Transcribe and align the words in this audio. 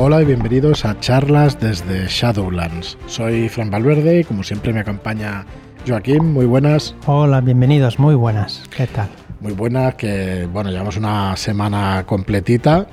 Hola 0.00 0.22
y 0.22 0.26
bienvenidos 0.26 0.84
a 0.84 1.00
charlas 1.00 1.58
desde 1.58 2.06
Shadowlands. 2.06 2.96
Soy 3.06 3.48
Fran 3.48 3.68
Valverde 3.68 4.20
y 4.20 4.24
como 4.24 4.44
siempre 4.44 4.72
me 4.72 4.78
acompaña 4.78 5.44
Joaquín. 5.88 6.32
Muy 6.32 6.46
buenas. 6.46 6.94
Hola, 7.06 7.40
bienvenidos, 7.40 7.98
muy 7.98 8.14
buenas. 8.14 8.62
¿Qué 8.76 8.86
tal? 8.86 9.08
Muy 9.40 9.54
buenas, 9.54 9.96
que 9.96 10.48
bueno, 10.52 10.70
llevamos 10.70 10.96
una 10.96 11.36
semana 11.36 12.04
completita 12.06 12.86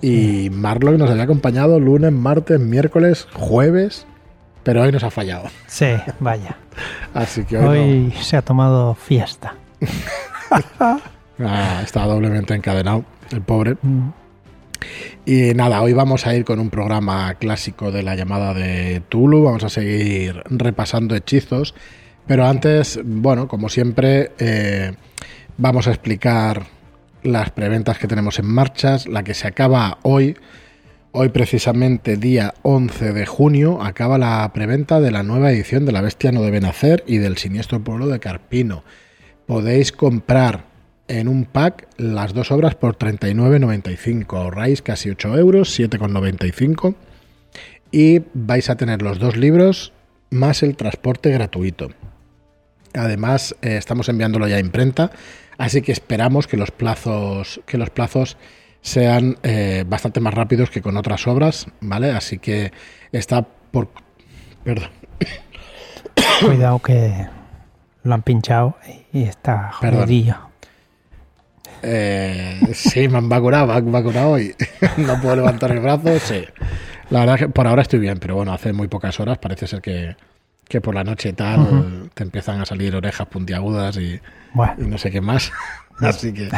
y 0.00 0.48
Marlock 0.50 0.96
nos 0.96 1.10
había 1.10 1.24
acompañado 1.24 1.80
lunes, 1.80 2.12
martes, 2.12 2.60
miércoles, 2.60 3.26
jueves, 3.34 4.06
pero 4.62 4.82
hoy 4.82 4.92
nos 4.92 5.02
ha 5.02 5.10
fallado. 5.10 5.48
Sí, 5.66 5.88
vaya. 6.20 6.56
Así 7.14 7.44
que 7.46 7.58
Hoy 7.58 7.78
hoy, 7.78 8.12
se 8.20 8.36
ha 8.36 8.42
tomado 8.42 8.94
fiesta. 8.94 9.54
Ah, 11.40 11.82
está 11.84 12.04
doblemente 12.04 12.52
encadenado, 12.52 13.04
el 13.30 13.42
pobre. 13.42 13.76
Mm, 13.82 14.08
Y 15.24 15.54
nada, 15.54 15.82
hoy 15.82 15.92
vamos 15.92 16.26
a 16.26 16.34
ir 16.34 16.44
con 16.44 16.58
un 16.58 16.70
programa 16.70 17.34
clásico 17.34 17.90
de 17.90 18.02
la 18.02 18.14
llamada 18.14 18.54
de 18.54 19.02
Tulu. 19.08 19.42
Vamos 19.42 19.64
a 19.64 19.68
seguir 19.68 20.42
repasando 20.46 21.14
hechizos. 21.14 21.74
Pero 22.26 22.46
antes, 22.46 23.00
bueno, 23.04 23.48
como 23.48 23.68
siempre, 23.68 24.32
eh, 24.38 24.92
vamos 25.56 25.86
a 25.86 25.90
explicar 25.90 26.66
las 27.22 27.50
preventas 27.50 27.98
que 27.98 28.06
tenemos 28.06 28.38
en 28.38 28.46
marchas. 28.46 29.06
La 29.06 29.22
que 29.24 29.34
se 29.34 29.48
acaba 29.48 29.98
hoy, 30.02 30.36
hoy 31.12 31.30
precisamente 31.30 32.16
día 32.16 32.54
11 32.62 33.12
de 33.12 33.26
junio, 33.26 33.82
acaba 33.82 34.18
la 34.18 34.50
preventa 34.52 35.00
de 35.00 35.10
la 35.10 35.22
nueva 35.22 35.50
edición 35.52 35.86
de 35.86 35.92
La 35.92 36.02
Bestia 36.02 36.32
no 36.32 36.42
debe 36.42 36.60
nacer 36.60 37.02
y 37.06 37.18
del 37.18 37.38
siniestro 37.38 37.82
pueblo 37.82 38.06
de 38.06 38.20
Carpino. 38.20 38.84
Podéis 39.46 39.92
comprar 39.92 40.67
en 41.08 41.28
un 41.28 41.44
pack 41.44 41.88
las 41.96 42.34
dos 42.34 42.50
obras 42.52 42.74
por 42.74 42.96
39,95. 42.96 44.36
Ahorráis 44.36 44.82
casi 44.82 45.10
8 45.10 45.36
euros, 45.38 45.78
7,95. 45.78 46.94
Y 47.90 48.22
vais 48.34 48.68
a 48.70 48.76
tener 48.76 49.02
los 49.02 49.18
dos 49.18 49.36
libros 49.36 49.92
más 50.30 50.62
el 50.62 50.76
transporte 50.76 51.30
gratuito. 51.30 51.88
Además, 52.94 53.56
eh, 53.62 53.76
estamos 53.76 54.08
enviándolo 54.08 54.46
ya 54.46 54.56
a 54.56 54.60
imprenta, 54.60 55.10
así 55.56 55.82
que 55.82 55.92
esperamos 55.92 56.46
que 56.46 56.56
los 56.56 56.70
plazos, 56.70 57.60
que 57.66 57.78
los 57.78 57.90
plazos 57.90 58.36
sean 58.80 59.36
eh, 59.42 59.84
bastante 59.86 60.20
más 60.20 60.34
rápidos 60.34 60.70
que 60.70 60.82
con 60.82 60.96
otras 60.96 61.26
obras, 61.26 61.66
¿vale? 61.80 62.10
Así 62.10 62.38
que 62.38 62.72
está 63.12 63.42
por... 63.42 63.88
Perdón. 64.64 64.90
Cuidado 66.44 66.78
que 66.80 67.26
lo 68.02 68.14
han 68.14 68.22
pinchado 68.22 68.76
y 69.12 69.24
está 69.24 69.72
jodidillo. 69.72 70.47
Eh, 71.82 72.60
sí, 72.74 73.08
me 73.08 73.18
han 73.18 73.28
vacunado, 73.28 73.66
me 73.68 73.72
han 73.74 73.92
vacunado 73.92 74.30
hoy. 74.30 74.54
no 74.96 75.20
puedo 75.20 75.36
levantar 75.36 75.70
el 75.72 75.80
brazo, 75.80 76.18
sí. 76.18 76.44
La 77.10 77.20
verdad 77.20 77.38
que 77.38 77.48
por 77.48 77.66
ahora 77.66 77.82
estoy 77.82 78.00
bien, 78.00 78.18
pero 78.18 78.34
bueno, 78.36 78.52
hace 78.52 78.72
muy 78.72 78.88
pocas 78.88 79.18
horas 79.20 79.38
parece 79.38 79.66
ser 79.66 79.80
que, 79.80 80.16
que 80.68 80.80
por 80.80 80.94
la 80.94 81.04
noche 81.04 81.30
y 81.30 81.32
tal 81.32 81.60
Ujú. 81.60 82.08
te 82.14 82.22
empiezan 82.24 82.60
a 82.60 82.66
salir 82.66 82.94
orejas 82.94 83.26
puntiagudas 83.28 83.96
y, 83.96 84.00
y 84.14 84.20
Bueno, 84.52 84.74
no 84.78 84.98
sé 84.98 85.10
qué 85.10 85.20
más. 85.20 85.50
Así 86.00 86.32
que 86.32 86.48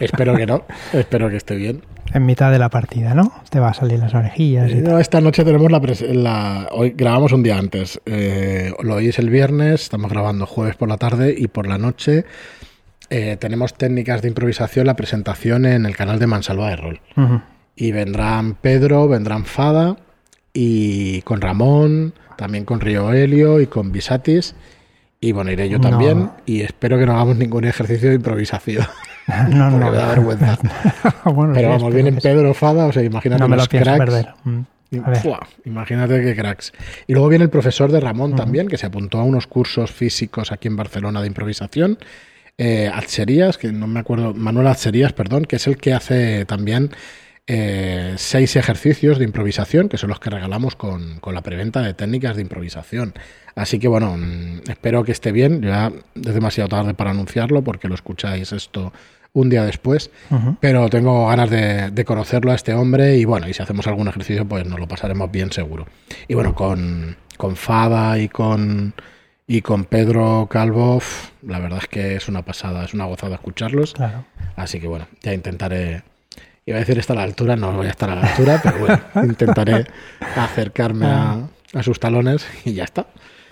espero 0.00 0.36
que 0.36 0.44
no, 0.44 0.66
espero 0.92 1.30
que 1.30 1.36
esté 1.36 1.54
bien. 1.54 1.80
en 2.12 2.26
mitad 2.26 2.52
de 2.52 2.58
la 2.58 2.68
partida, 2.68 3.14
¿no? 3.14 3.32
Te 3.48 3.58
va 3.58 3.68
a 3.70 3.74
salir 3.74 3.98
las 3.98 4.12
orejillas 4.12 4.70
y 4.70 4.82
tal. 4.82 4.84
No, 4.92 4.98
esta 4.98 5.20
noche 5.22 5.44
tenemos 5.44 5.70
la, 5.72 5.80
la- 6.12 6.68
Hoy 6.72 6.90
grabamos 6.94 7.32
un 7.32 7.42
día 7.42 7.56
antes. 7.56 7.98
Eh, 8.04 8.70
lo 8.82 8.96
oís 8.96 9.18
el 9.18 9.30
viernes, 9.30 9.82
estamos 9.84 10.10
grabando 10.10 10.44
jueves 10.44 10.76
por 10.76 10.90
la 10.90 10.98
tarde 10.98 11.34
y 11.34 11.46
por 11.48 11.66
la 11.66 11.78
noche 11.78 12.26
eh, 13.14 13.36
tenemos 13.38 13.74
técnicas 13.74 14.22
de 14.22 14.28
improvisación, 14.28 14.86
la 14.86 14.96
presentación 14.96 15.66
en 15.66 15.84
el 15.86 15.94
canal 15.96 16.18
de 16.18 16.26
Mansalva 16.26 16.70
de 16.70 16.76
Rol. 16.76 17.00
Y 17.76 17.92
vendrán 17.92 18.54
Pedro, 18.54 19.06
vendrán 19.08 19.44
Fada 19.44 19.96
y 20.52 21.22
con 21.22 21.40
Ramón, 21.40 22.14
también 22.36 22.64
con 22.64 22.80
Río 22.80 23.12
Helio 23.12 23.60
y 23.60 23.66
con 23.66 23.92
Visatis. 23.92 24.54
Y 25.20 25.32
bueno, 25.32 25.50
iré 25.52 25.68
yo 25.68 25.78
No. 25.78 25.88
también. 25.90 26.30
Y 26.46 26.62
espero 26.62 26.98
que 26.98 27.06
no 27.06 27.12
hagamos 27.12 27.36
ningún 27.36 27.64
ejercicio 27.64 28.08
de 28.08 28.16
improvisación. 28.16 28.84
No, 29.50 29.70
no. 29.70 29.78
me 29.90 29.96
da 29.96 30.08
vergüenza. 30.08 30.58
Bueno, 31.24 31.52
Pero 31.54 31.68
sí, 31.68 31.74
vamos, 31.78 31.94
vienen. 31.94 32.16
Pedro, 32.16 32.52
Fada, 32.54 32.86
o 32.86 32.92
sea, 32.92 33.04
imagínate 33.04 33.40
No 33.40 33.48
me 33.48 33.56
los 33.56 33.68
cracks. 33.68 33.98
perder. 33.98 34.26
Mm. 34.42 34.60
Imagínate 35.64 36.22
qué 36.22 36.34
cracks. 36.34 36.72
Y 37.06 37.12
luego 37.12 37.28
viene 37.28 37.44
el 37.44 37.50
profesor 37.50 37.90
de 37.92 38.00
Ramón 38.00 38.34
también, 38.34 38.66
que 38.68 38.76
se 38.76 38.86
apuntó 38.86 39.20
a 39.20 39.22
unos 39.22 39.46
cursos 39.46 39.92
físicos 39.92 40.50
aquí 40.52 40.68
en 40.68 40.76
Barcelona 40.76 41.20
de 41.20 41.28
improvisación. 41.28 41.98
Eh, 42.58 42.90
Atzerías, 42.92 43.58
que 43.58 43.72
no 43.72 43.86
me 43.86 44.00
acuerdo, 44.00 44.34
Manuel 44.34 44.66
Atzerías, 44.66 45.12
perdón, 45.12 45.44
que 45.44 45.56
es 45.56 45.66
el 45.66 45.78
que 45.78 45.92
hace 45.94 46.44
también 46.44 46.90
eh, 47.46 48.14
seis 48.18 48.54
ejercicios 48.56 49.18
de 49.18 49.24
improvisación, 49.24 49.88
que 49.88 49.98
son 49.98 50.10
los 50.10 50.20
que 50.20 50.30
regalamos 50.30 50.76
con, 50.76 51.18
con 51.18 51.34
la 51.34 51.42
preventa 51.42 51.82
de 51.82 51.94
técnicas 51.94 52.36
de 52.36 52.42
improvisación. 52.42 53.14
Así 53.54 53.78
que 53.78 53.88
bueno, 53.88 54.16
mm, 54.16 54.70
espero 54.70 55.02
que 55.04 55.12
esté 55.12 55.32
bien. 55.32 55.62
Ya 55.62 55.92
es 56.14 56.34
demasiado 56.34 56.68
tarde 56.68 56.94
para 56.94 57.10
anunciarlo 57.10 57.62
porque 57.62 57.88
lo 57.88 57.94
escucháis 57.94 58.52
esto 58.52 58.92
un 59.32 59.48
día 59.48 59.64
después. 59.64 60.10
Pero 60.60 60.88
tengo 60.88 61.26
ganas 61.26 61.50
de, 61.50 61.90
de 61.90 62.04
conocerlo 62.04 62.52
a 62.52 62.54
este 62.54 62.74
hombre 62.74 63.16
y 63.16 63.24
bueno, 63.24 63.48
y 63.48 63.54
si 63.54 63.62
hacemos 63.62 63.86
algún 63.86 64.08
ejercicio, 64.08 64.46
pues 64.46 64.66
nos 64.66 64.78
lo 64.78 64.86
pasaremos 64.86 65.30
bien 65.30 65.50
seguro. 65.52 65.86
Y 66.28 66.34
bueno, 66.34 66.54
con, 66.54 67.16
con 67.36 67.56
Fada 67.56 68.18
y 68.18 68.28
con, 68.28 68.94
y 69.46 69.62
con 69.62 69.84
Pedro 69.84 70.46
Calvo, 70.50 71.02
la 71.42 71.58
verdad 71.58 71.80
es 71.82 71.88
que 71.88 72.16
es 72.16 72.28
una 72.28 72.42
pasada, 72.42 72.84
es 72.84 72.94
una 72.94 73.04
gozada 73.04 73.34
escucharlos. 73.34 73.94
Claro. 73.94 74.24
Así 74.56 74.80
que 74.80 74.86
bueno, 74.86 75.06
ya 75.22 75.34
intentaré. 75.34 76.02
Iba 76.64 76.76
a 76.76 76.80
decir 76.80 76.98
estar 76.98 77.16
a 77.16 77.20
la 77.20 77.24
altura, 77.24 77.56
no 77.56 77.72
voy 77.72 77.86
a 77.86 77.90
estar 77.90 78.08
a 78.08 78.14
la 78.14 78.22
altura, 78.22 78.60
pero 78.62 78.78
bueno, 78.78 79.00
intentaré 79.24 79.86
acercarme 80.36 81.06
a, 81.06 81.48
a 81.74 81.82
sus 81.82 81.98
talones 81.98 82.46
y 82.64 82.74
ya 82.74 82.84
está. 82.84 83.06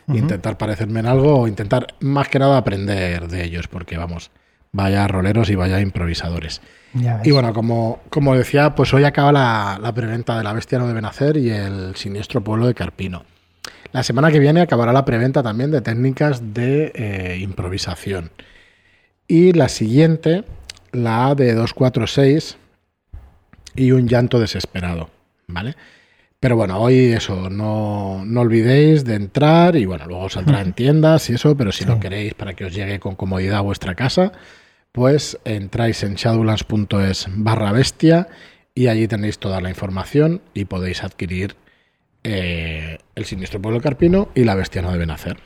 Intentar 0.08 0.58
parecerme 0.58 1.00
en 1.00 1.06
algo 1.06 1.40
o 1.40 1.46
intentar 1.46 1.94
más 2.00 2.28
que 2.28 2.40
nada 2.40 2.56
aprender 2.56 3.28
de 3.28 3.44
ellos, 3.44 3.68
porque 3.68 3.96
vamos, 3.96 4.32
vaya 4.72 5.06
roleros 5.06 5.50
y 5.50 5.54
vaya 5.54 5.80
improvisadores. 5.80 6.60
Y 7.22 7.30
bueno, 7.30 7.52
como, 7.52 8.00
como 8.10 8.34
decía, 8.34 8.74
pues 8.74 8.92
hoy 8.92 9.04
acaba 9.04 9.30
la, 9.30 9.78
la 9.80 9.92
preventa 9.92 10.36
de 10.36 10.42
La 10.42 10.52
Bestia 10.52 10.78
no 10.78 10.88
debe 10.88 11.00
nacer 11.00 11.36
y 11.36 11.50
el 11.50 11.94
siniestro 11.94 12.42
pueblo 12.42 12.66
de 12.66 12.74
Carpino. 12.74 13.24
La 13.92 14.02
semana 14.02 14.30
que 14.30 14.38
viene 14.38 14.60
acabará 14.60 14.92
la 14.92 15.04
preventa 15.04 15.42
también 15.42 15.70
de 15.70 15.80
técnicas 15.80 16.54
de 16.54 16.92
eh, 16.94 17.38
improvisación. 17.40 18.30
Y 19.26 19.52
la 19.52 19.68
siguiente, 19.68 20.44
la 20.92 21.28
A 21.28 21.34
de 21.34 21.54
246 21.54 22.56
y 23.76 23.92
un 23.92 24.08
llanto 24.08 24.38
desesperado, 24.38 25.10
¿vale? 25.48 25.74
Pero 26.38 26.56
bueno, 26.56 26.80
hoy 26.80 27.12
eso, 27.12 27.50
no, 27.50 28.24
no 28.24 28.40
olvidéis 28.40 29.04
de 29.04 29.14
entrar 29.14 29.76
y 29.76 29.84
bueno, 29.84 30.06
luego 30.06 30.28
saldrá 30.30 30.60
en 30.62 30.72
tiendas 30.74 31.28
y 31.30 31.34
eso, 31.34 31.56
pero 31.56 31.70
si 31.72 31.84
Sí. 31.84 31.90
lo 31.90 32.00
queréis 32.00 32.34
para 32.34 32.54
que 32.54 32.64
os 32.64 32.74
llegue 32.74 32.98
con 33.00 33.14
comodidad 33.16 33.58
a 33.58 33.62
vuestra 33.62 33.94
casa, 33.94 34.32
pues 34.92 35.38
entráis 35.44 36.02
en 36.02 36.14
shadowlands.es 36.14 37.26
barra 37.30 37.72
bestia 37.72 38.28
y 38.74 38.86
allí 38.86 39.06
tenéis 39.06 39.38
toda 39.38 39.60
la 39.60 39.68
información 39.68 40.40
y 40.54 40.64
podéis 40.64 41.04
adquirir 41.04 41.56
eh, 42.24 42.98
el 43.14 43.24
siniestro 43.24 43.60
pueblo 43.60 43.80
carpino 43.80 44.28
y 44.34 44.44
la 44.44 44.54
bestia 44.54 44.82
no 44.82 44.92
debe 44.92 45.06
nacer. 45.06 45.38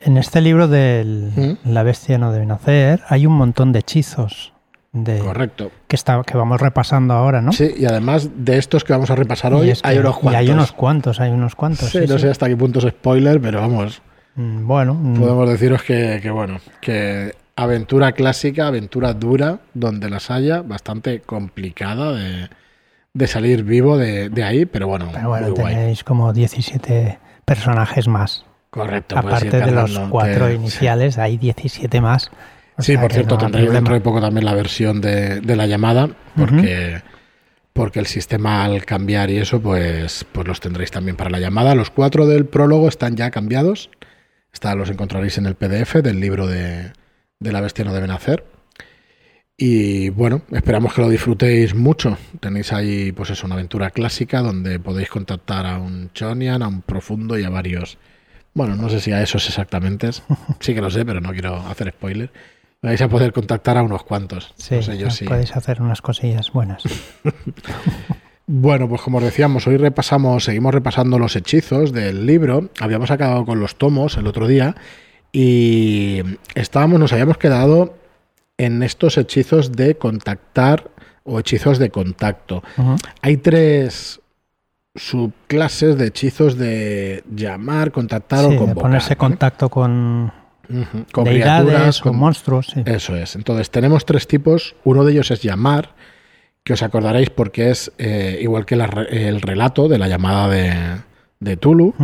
En 0.00 0.16
este 0.16 0.40
libro 0.40 0.66
del 0.68 1.32
¿Mm? 1.36 1.68
La 1.70 1.82
bestia 1.82 2.18
no 2.18 2.32
debe 2.32 2.46
nacer 2.46 3.00
hay 3.08 3.26
un 3.26 3.34
montón 3.34 3.72
de 3.72 3.80
hechizos 3.80 4.52
de, 4.92 5.18
Correcto. 5.18 5.70
que, 5.86 5.94
está, 5.94 6.22
que 6.24 6.36
vamos 6.36 6.60
repasando 6.60 7.14
ahora, 7.14 7.40
¿no? 7.40 7.52
Sí, 7.52 7.70
y 7.76 7.84
además 7.84 8.28
de 8.34 8.58
estos 8.58 8.82
que 8.82 8.92
vamos 8.92 9.10
a 9.10 9.14
repasar 9.14 9.52
Y 9.52 9.56
hoy, 9.56 9.70
es 9.70 9.82
que- 9.82 9.88
hay 9.88 9.98
unos 9.98 10.16
y 10.16 10.20
cuantos. 10.20 10.38
hay 10.40 10.50
unos 10.50 10.72
cuantos, 10.72 11.20
hay 11.20 11.30
unos 11.30 11.54
cuantos. 11.54 11.90
Sí, 11.90 11.98
sí, 12.00 12.06
no 12.08 12.14
sí. 12.16 12.22
sé 12.22 12.30
hasta 12.30 12.48
qué 12.48 12.56
punto 12.56 12.80
es 12.80 12.86
spoiler, 12.92 13.40
pero 13.40 13.60
vamos, 13.60 14.02
Mm, 14.36 14.66
Bueno, 14.66 14.94
mm, 14.94 15.18
podemos 15.20 15.48
deciros 15.50 15.82
que, 15.82 16.20
que, 16.22 16.30
bueno, 16.30 16.60
que 16.80 17.34
aventura 17.56 18.12
clásica, 18.12 18.68
aventura 18.68 19.12
dura, 19.12 19.58
donde 19.74 20.08
las 20.08 20.30
haya, 20.30 20.62
bastante 20.62 21.20
complicada 21.20 22.12
de, 22.12 22.48
de 23.12 23.26
salir 23.26 23.64
vivo 23.64 23.98
de, 23.98 24.28
de 24.28 24.44
ahí, 24.44 24.66
pero 24.66 24.86
bueno, 24.86 25.10
pero 25.12 25.28
bueno, 25.28 25.48
muy 25.48 25.56
guay. 25.56 25.74
tenéis 25.74 26.04
como 26.04 26.32
17 26.32 27.18
personajes 27.44 28.08
más. 28.08 28.44
Correcto. 28.70 29.20
puedes 29.20 29.42
ir 29.42 29.48
Aparte 29.48 29.66
de 29.66 29.72
los 29.72 29.98
cuatro 30.10 30.50
iniciales, 30.50 31.18
hay 31.18 31.36
17 31.36 32.00
más. 32.00 32.30
Sí, 32.78 32.96
por 32.96 33.12
cierto, 33.12 33.34
no 33.34 33.40
tendréis 33.40 33.72
dentro 33.72 33.94
de 33.94 34.00
poco 34.00 34.20
también 34.20 34.44
la 34.44 34.54
versión 34.54 35.00
de, 35.00 35.40
de 35.40 35.56
la 35.56 35.66
llamada, 35.66 36.08
porque, 36.36 37.02
porque 37.72 37.98
el 37.98 38.06
sistema 38.06 38.64
al 38.64 38.84
cambiar 38.84 39.30
y 39.30 39.38
eso, 39.38 39.60
pues, 39.60 40.24
pues 40.32 40.46
los 40.46 40.60
tendréis 40.60 40.90
también 40.90 41.16
para 41.16 41.30
la 41.30 41.40
llamada. 41.40 41.74
Los 41.74 41.90
cuatro 41.90 42.26
del 42.26 42.46
prólogo 42.46 42.88
están 42.88 43.16
ya 43.16 43.30
cambiados. 43.30 43.90
Está, 44.52 44.74
los 44.74 44.88
encontraréis 44.88 45.36
en 45.36 45.46
el 45.46 45.56
PDF 45.56 45.96
del 45.96 46.20
libro 46.20 46.46
de, 46.46 46.92
de 47.38 47.52
La 47.52 47.60
Bestia 47.60 47.84
no 47.84 47.92
debe 47.92 48.06
nacer. 48.06 48.44
Y 49.62 50.08
bueno, 50.08 50.40
esperamos 50.52 50.94
que 50.94 51.02
lo 51.02 51.10
disfrutéis 51.10 51.74
mucho. 51.74 52.16
Tenéis 52.40 52.72
ahí, 52.72 53.12
pues 53.12 53.28
eso, 53.28 53.44
una 53.44 53.56
aventura 53.56 53.90
clásica 53.90 54.40
donde 54.40 54.80
podéis 54.80 55.10
contactar 55.10 55.66
a 55.66 55.76
un 55.76 56.10
Chonian, 56.14 56.62
a 56.62 56.68
un 56.68 56.80
Profundo 56.80 57.38
y 57.38 57.44
a 57.44 57.50
varios. 57.50 57.98
Bueno, 58.54 58.74
no 58.74 58.88
sé 58.88 59.00
si 59.00 59.12
a 59.12 59.22
esos 59.22 59.46
exactamente. 59.46 60.08
Sí 60.60 60.72
que 60.72 60.80
lo 60.80 60.90
sé, 60.90 61.04
pero 61.04 61.20
no 61.20 61.32
quiero 61.32 61.56
hacer 61.56 61.90
spoiler. 61.90 62.32
Vais 62.80 63.02
a 63.02 63.08
poder 63.08 63.34
contactar 63.34 63.76
a 63.76 63.82
unos 63.82 64.02
cuantos. 64.02 64.54
Sí, 64.56 64.76
no 64.76 64.82
sé 64.82 64.96
yo 64.96 65.10
si. 65.10 65.26
podéis 65.26 65.54
hacer 65.54 65.82
unas 65.82 66.00
cosillas 66.00 66.50
buenas. 66.52 66.82
Bueno, 68.52 68.88
pues 68.88 69.00
como 69.02 69.18
os 69.18 69.22
decíamos, 69.24 69.68
hoy 69.68 69.76
repasamos, 69.76 70.42
seguimos 70.42 70.74
repasando 70.74 71.20
los 71.20 71.36
hechizos 71.36 71.92
del 71.92 72.26
libro. 72.26 72.70
Habíamos 72.80 73.12
acabado 73.12 73.44
con 73.44 73.60
los 73.60 73.76
tomos 73.76 74.16
el 74.16 74.26
otro 74.26 74.48
día 74.48 74.74
y 75.30 76.20
estábamos, 76.56 76.98
nos 76.98 77.12
habíamos 77.12 77.38
quedado 77.38 77.99
en 78.64 78.82
estos 78.82 79.16
hechizos 79.18 79.72
de 79.72 79.96
contactar 79.96 80.90
o 81.24 81.38
hechizos 81.38 81.78
de 81.78 81.90
contacto. 81.90 82.62
Hay 83.22 83.36
tres 83.38 84.20
subclases 84.94 85.96
de 85.96 86.06
hechizos 86.08 86.56
de 86.58 87.22
llamar, 87.34 87.92
contactar 87.92 88.40
Sí, 88.40 88.46
o 88.46 88.50
de 88.50 88.56
convocar. 88.56 88.82
ponerse 88.82 89.08
¿vale? 89.10 89.18
contacto 89.18 89.68
con, 89.68 90.32
Ujú, 90.68 91.04
con 91.12 91.24
deidades, 91.24 91.64
criaturas, 91.66 92.00
con 92.00 92.12
con- 92.12 92.20
monstruos. 92.20 92.66
sí. 92.74 92.82
Eso 92.86 93.16
es. 93.16 93.36
Entonces 93.36 93.70
tenemos 93.70 94.04
tres 94.04 94.26
tipos. 94.26 94.74
Uno 94.84 95.04
de 95.04 95.12
ellos 95.12 95.30
es 95.30 95.42
llamar, 95.42 95.94
que 96.64 96.72
os 96.74 96.82
acordaréis 96.82 97.30
porque 97.30 97.70
es 97.70 97.92
eh, 97.98 98.38
igual 98.42 98.66
que 98.66 98.76
la 98.76 98.86
el 99.10 99.40
relato 99.40 99.88
de 99.88 99.98
la 99.98 100.08
llamada 100.08 100.48
de, 100.48 100.72
de 101.40 101.56
Tulu. 101.56 101.94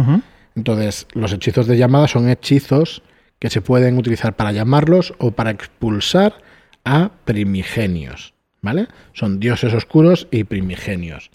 Entonces 0.54 1.06
los 1.12 1.32
hechizos 1.32 1.66
de 1.66 1.76
llamada 1.76 2.08
son 2.08 2.28
hechizos 2.30 3.02
que 3.38 3.50
se 3.50 3.60
pueden 3.60 3.98
utilizar 3.98 4.34
para 4.36 4.52
llamarlos 4.52 5.12
o 5.18 5.32
para 5.32 5.50
expulsar 5.50 6.36
a 6.86 7.10
primigenios. 7.26 8.32
¿Vale? 8.62 8.88
Son 9.12 9.38
dioses 9.38 9.74
oscuros 9.74 10.26
y 10.32 10.42
primigenios. 10.44 11.30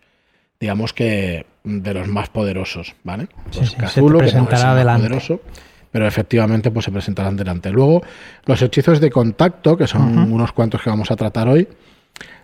Digamos 0.60 0.92
que 0.92 1.46
de 1.64 1.94
los 1.94 2.08
más 2.08 2.30
poderosos, 2.30 2.94
¿vale? 3.04 3.28
Sí, 3.52 3.60
Pues 3.60 3.70
sí, 3.70 3.76
se 3.76 3.76
que 3.78 4.02
no 4.02 4.08
es 4.08 4.14
el 4.14 4.18
presentará 4.18 4.66
más 4.70 4.78
delante. 4.78 5.08
poderoso, 5.08 5.42
pero 5.92 6.08
efectivamente 6.08 6.72
pues 6.72 6.86
se 6.86 6.92
presentarán 6.92 7.38
delante. 7.38 7.70
Luego, 7.70 8.02
los 8.46 8.62
hechizos 8.62 9.00
de 9.00 9.10
contacto, 9.12 9.78
que 9.78 9.88
son 9.88 10.18
unos 10.34 10.52
cuantos 10.52 10.82
que 10.82 10.90
vamos 10.90 11.10
a 11.12 11.16
tratar 11.16 11.48
hoy, 11.48 11.68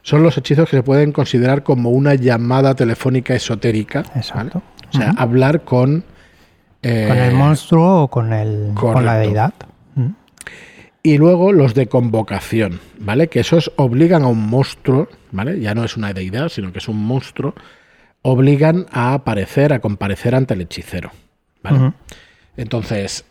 son 0.03 0.23
los 0.23 0.37
hechizos 0.37 0.69
que 0.69 0.77
se 0.77 0.83
pueden 0.83 1.11
considerar 1.11 1.63
como 1.63 1.89
una 1.89 2.13
llamada 2.15 2.73
telefónica 2.73 3.35
esotérica. 3.35 4.03
¿vale? 4.03 4.19
Exacto. 4.19 4.61
O 4.93 4.97
sea, 4.97 5.13
hablar 5.17 5.63
con... 5.65 6.03
eh, 6.81 7.05
con 7.09 7.17
el 7.17 7.33
monstruo 7.33 8.03
o 8.03 8.07
con, 8.07 8.31
el, 8.31 8.71
con 8.73 9.03
la 9.03 9.15
deidad. 9.17 9.53
Y 11.07 11.17
luego 11.17 11.53
los 11.53 11.73
de 11.73 11.87
convocación, 11.87 12.81
¿vale? 12.99 13.29
Que 13.29 13.39
esos 13.39 13.71
obligan 13.77 14.23
a 14.23 14.27
un 14.27 14.45
monstruo, 14.49 15.07
¿vale? 15.31 15.57
Ya 15.61 15.73
no 15.73 15.85
es 15.85 15.95
una 15.95 16.11
deidad, 16.11 16.49
sino 16.49 16.73
que 16.73 16.79
es 16.79 16.89
un 16.89 16.97
monstruo, 16.97 17.55
obligan 18.23 18.87
a 18.91 19.13
aparecer, 19.13 19.71
a 19.71 19.79
comparecer 19.79 20.35
ante 20.35 20.53
el 20.53 20.59
hechicero. 20.59 21.11
Entonces, 22.57 23.23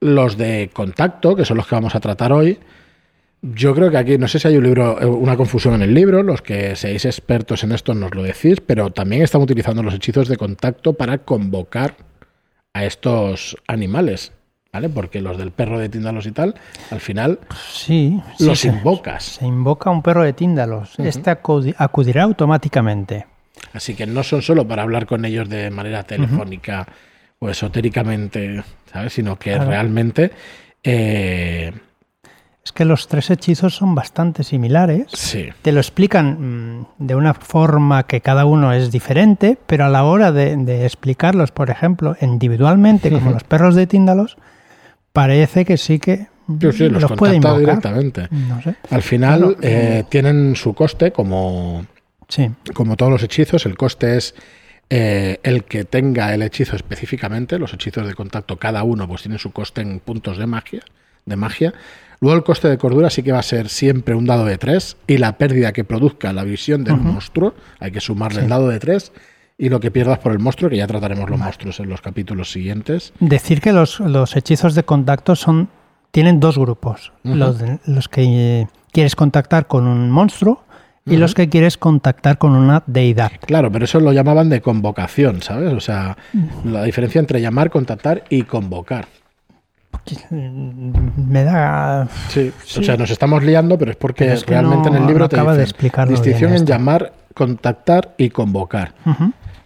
los 0.00 0.38
de 0.38 0.70
contacto, 0.72 1.36
que 1.36 1.44
son 1.44 1.58
los 1.58 1.66
que 1.66 1.74
vamos 1.74 1.94
a 1.94 2.00
tratar 2.00 2.32
hoy, 2.32 2.58
yo 3.42 3.74
creo 3.74 3.90
que 3.90 3.98
aquí, 3.98 4.16
no 4.16 4.26
sé 4.26 4.38
si 4.38 4.48
hay 4.48 4.56
un 4.56 4.64
libro, 4.64 4.98
eh, 4.98 5.04
una 5.04 5.36
confusión 5.36 5.74
en 5.74 5.82
el 5.82 5.92
libro, 5.92 6.22
los 6.22 6.40
que 6.40 6.74
seáis 6.74 7.04
expertos 7.04 7.64
en 7.64 7.72
esto 7.72 7.92
nos 7.92 8.14
lo 8.14 8.22
decís, 8.22 8.62
pero 8.64 8.88
también 8.88 9.20
están 9.20 9.42
utilizando 9.42 9.82
los 9.82 9.92
hechizos 9.92 10.26
de 10.26 10.38
contacto 10.38 10.94
para 10.94 11.18
convocar 11.18 11.98
a 12.72 12.86
estos 12.86 13.58
animales, 13.68 14.32
¿vale? 14.74 14.88
Porque 14.90 15.22
los 15.22 15.38
del 15.38 15.52
perro 15.52 15.78
de 15.78 15.88
Tíndalos 15.88 16.26
y 16.26 16.32
tal, 16.32 16.54
al 16.90 17.00
final 17.00 17.38
Sí, 17.72 18.20
los 18.40 18.64
invocas. 18.64 19.22
Se 19.22 19.46
invoca 19.46 19.88
un 19.88 20.02
perro 20.02 20.24
de 20.24 20.32
Tíndalos. 20.32 20.98
Este 20.98 21.30
acudi- 21.30 21.74
acudirá 21.78 22.24
automáticamente. 22.24 23.26
Así 23.72 23.94
que 23.94 24.04
no 24.06 24.22
son 24.24 24.42
solo 24.42 24.66
para 24.66 24.82
hablar 24.82 25.06
con 25.06 25.24
ellos 25.24 25.48
de 25.48 25.70
manera 25.70 26.02
telefónica 26.02 26.86
o 27.38 27.48
esotéricamente, 27.48 28.62
¿sabes? 28.92 29.12
Sino 29.14 29.38
que 29.38 29.52
Claro. 29.54 29.70
realmente... 29.70 30.32
eh, 30.82 31.72
Es 32.64 32.72
que 32.72 32.84
los 32.86 33.08
tres 33.08 33.30
hechizos 33.30 33.76
son 33.76 33.94
bastante 33.94 34.42
similares. 34.42 35.06
sí. 35.12 35.48
Te 35.62 35.70
lo 35.70 35.80
explican 35.80 36.80
mm, 36.80 36.86
de 36.98 37.14
una 37.14 37.34
forma 37.34 38.04
que 38.06 38.20
cada 38.22 38.44
uno 38.46 38.72
es 38.72 38.90
diferente, 38.90 39.56
pero 39.66 39.84
a 39.84 39.88
la 39.90 40.02
hora 40.04 40.32
de, 40.32 40.56
de 40.56 40.84
explicarlos, 40.86 41.52
por 41.52 41.68
ejemplo, 41.70 42.16
individualmente, 42.22 43.10
como 43.12 43.30
los 43.36 43.44
perros 43.44 43.74
de 43.74 43.86
Tíndalos, 43.86 44.36
parece 45.14 45.64
que 45.64 45.78
sí 45.78 45.98
que 45.98 46.26
Sí, 46.60 46.72
sí, 46.72 46.88
los, 46.90 47.00
los 47.00 47.12
puede 47.12 47.36
invocar. 47.36 47.58
directamente. 47.58 48.28
No 48.30 48.60
sé. 48.60 48.74
Al 48.90 49.00
final 49.00 49.40
Bueno, 49.44 49.56
eh, 49.62 50.04
tienen 50.10 50.54
su 50.56 50.74
coste, 50.74 51.10
como, 51.10 51.86
Sí, 52.28 52.50
como 52.74 52.96
todos 52.98 53.10
los 53.10 53.22
hechizos. 53.22 53.64
El 53.64 53.78
coste 53.78 54.18
es 54.18 54.34
eh, 54.90 55.40
el 55.42 55.64
que 55.64 55.84
tenga 55.84 56.34
el 56.34 56.42
hechizo 56.42 56.76
específicamente. 56.76 57.58
Los 57.58 57.72
hechizos 57.72 58.06
de 58.06 58.12
contacto, 58.12 58.58
cada 58.58 58.82
uno, 58.82 59.08
pues 59.08 59.22
tiene 59.22 59.38
su 59.38 59.52
coste 59.52 59.80
en 59.80 60.00
puntos 60.00 60.36
de 60.36 60.46
magia. 60.46 60.82
De 61.24 61.36
magia. 61.36 61.72
Luego 62.20 62.36
el 62.36 62.44
coste 62.44 62.68
de 62.68 62.76
cordura 62.76 63.08
sí 63.08 63.22
que 63.22 63.32
va 63.32 63.38
a 63.38 63.42
ser 63.42 63.70
siempre 63.70 64.14
un 64.14 64.26
dado 64.26 64.44
de 64.44 64.58
3 64.58 64.98
y 65.06 65.16
la 65.16 65.38
pérdida 65.38 65.72
que 65.72 65.84
produzca 65.84 66.34
la 66.34 66.44
visión 66.44 66.84
del 66.84 66.96
monstruo, 66.96 67.54
hay 67.80 67.90
que 67.90 68.00
sumarle 68.00 68.42
el 68.42 68.48
dado 68.50 68.68
de 68.68 68.78
3 68.80 69.12
y 69.56 69.68
lo 69.68 69.78
que 69.80 69.90
pierdas 69.90 70.18
por 70.18 70.32
el 70.32 70.38
monstruo, 70.40 70.68
que 70.70 70.76
ya 70.76 70.86
trataremos 70.86 71.30
los 71.30 71.38
monstruos 71.38 71.78
en 71.80 71.88
los 71.88 72.00
capítulos 72.00 72.50
siguientes. 72.50 73.12
Decir 73.20 73.60
que 73.60 73.72
los, 73.72 74.00
los 74.00 74.36
hechizos 74.36 74.74
de 74.74 74.82
contacto 74.82 75.36
son 75.36 75.68
tienen 76.10 76.40
dos 76.40 76.58
grupos. 76.58 77.12
Los, 77.22 77.58
de- 77.58 77.78
los 77.86 78.08
que 78.08 78.66
quieres 78.92 79.16
contactar 79.16 79.66
con 79.66 79.86
un 79.86 80.10
monstruo 80.10 80.62
y 81.06 81.16
los 81.16 81.34
que 81.34 81.48
quieres 81.48 81.76
contactar 81.76 82.38
con 82.38 82.52
una 82.52 82.82
deidad. 82.86 83.32
Claro, 83.46 83.70
pero 83.70 83.84
eso 83.84 84.00
lo 84.00 84.12
llamaban 84.12 84.48
de 84.48 84.60
convocación, 84.62 85.42
¿sabes? 85.42 85.72
O 85.72 85.80
sea, 85.80 86.16
la 86.64 86.82
diferencia 86.84 87.18
entre 87.18 87.40
llamar, 87.40 87.70
contactar 87.70 88.24
y 88.30 88.42
convocar. 88.44 89.06
Mm, 90.30 91.30
Me 91.30 91.44
da... 91.44 92.08
Sí, 92.28 92.52
Sí. 92.64 92.80
o 92.80 92.82
sea, 92.82 92.96
nos 92.96 93.10
estamos 93.10 93.42
liando, 93.44 93.78
pero 93.78 93.90
es 93.90 93.96
porque 93.96 94.24
Pero 94.24 94.34
es 94.36 94.44
que 94.44 94.50
realmente 94.52 94.90
no- 94.90 94.96
en 94.96 95.02
el 95.02 95.08
libro 95.08 95.24
no 95.24 95.28
te 95.28 95.36
acaba 95.36 95.54
de 95.54 95.62
explicarlo 95.62 96.10
distinción 96.12 96.50
en 96.50 96.56
esto. 96.56 96.68
llamar, 96.68 97.12
contactar 97.34 98.14
y 98.16 98.30
convocar. 98.30 98.94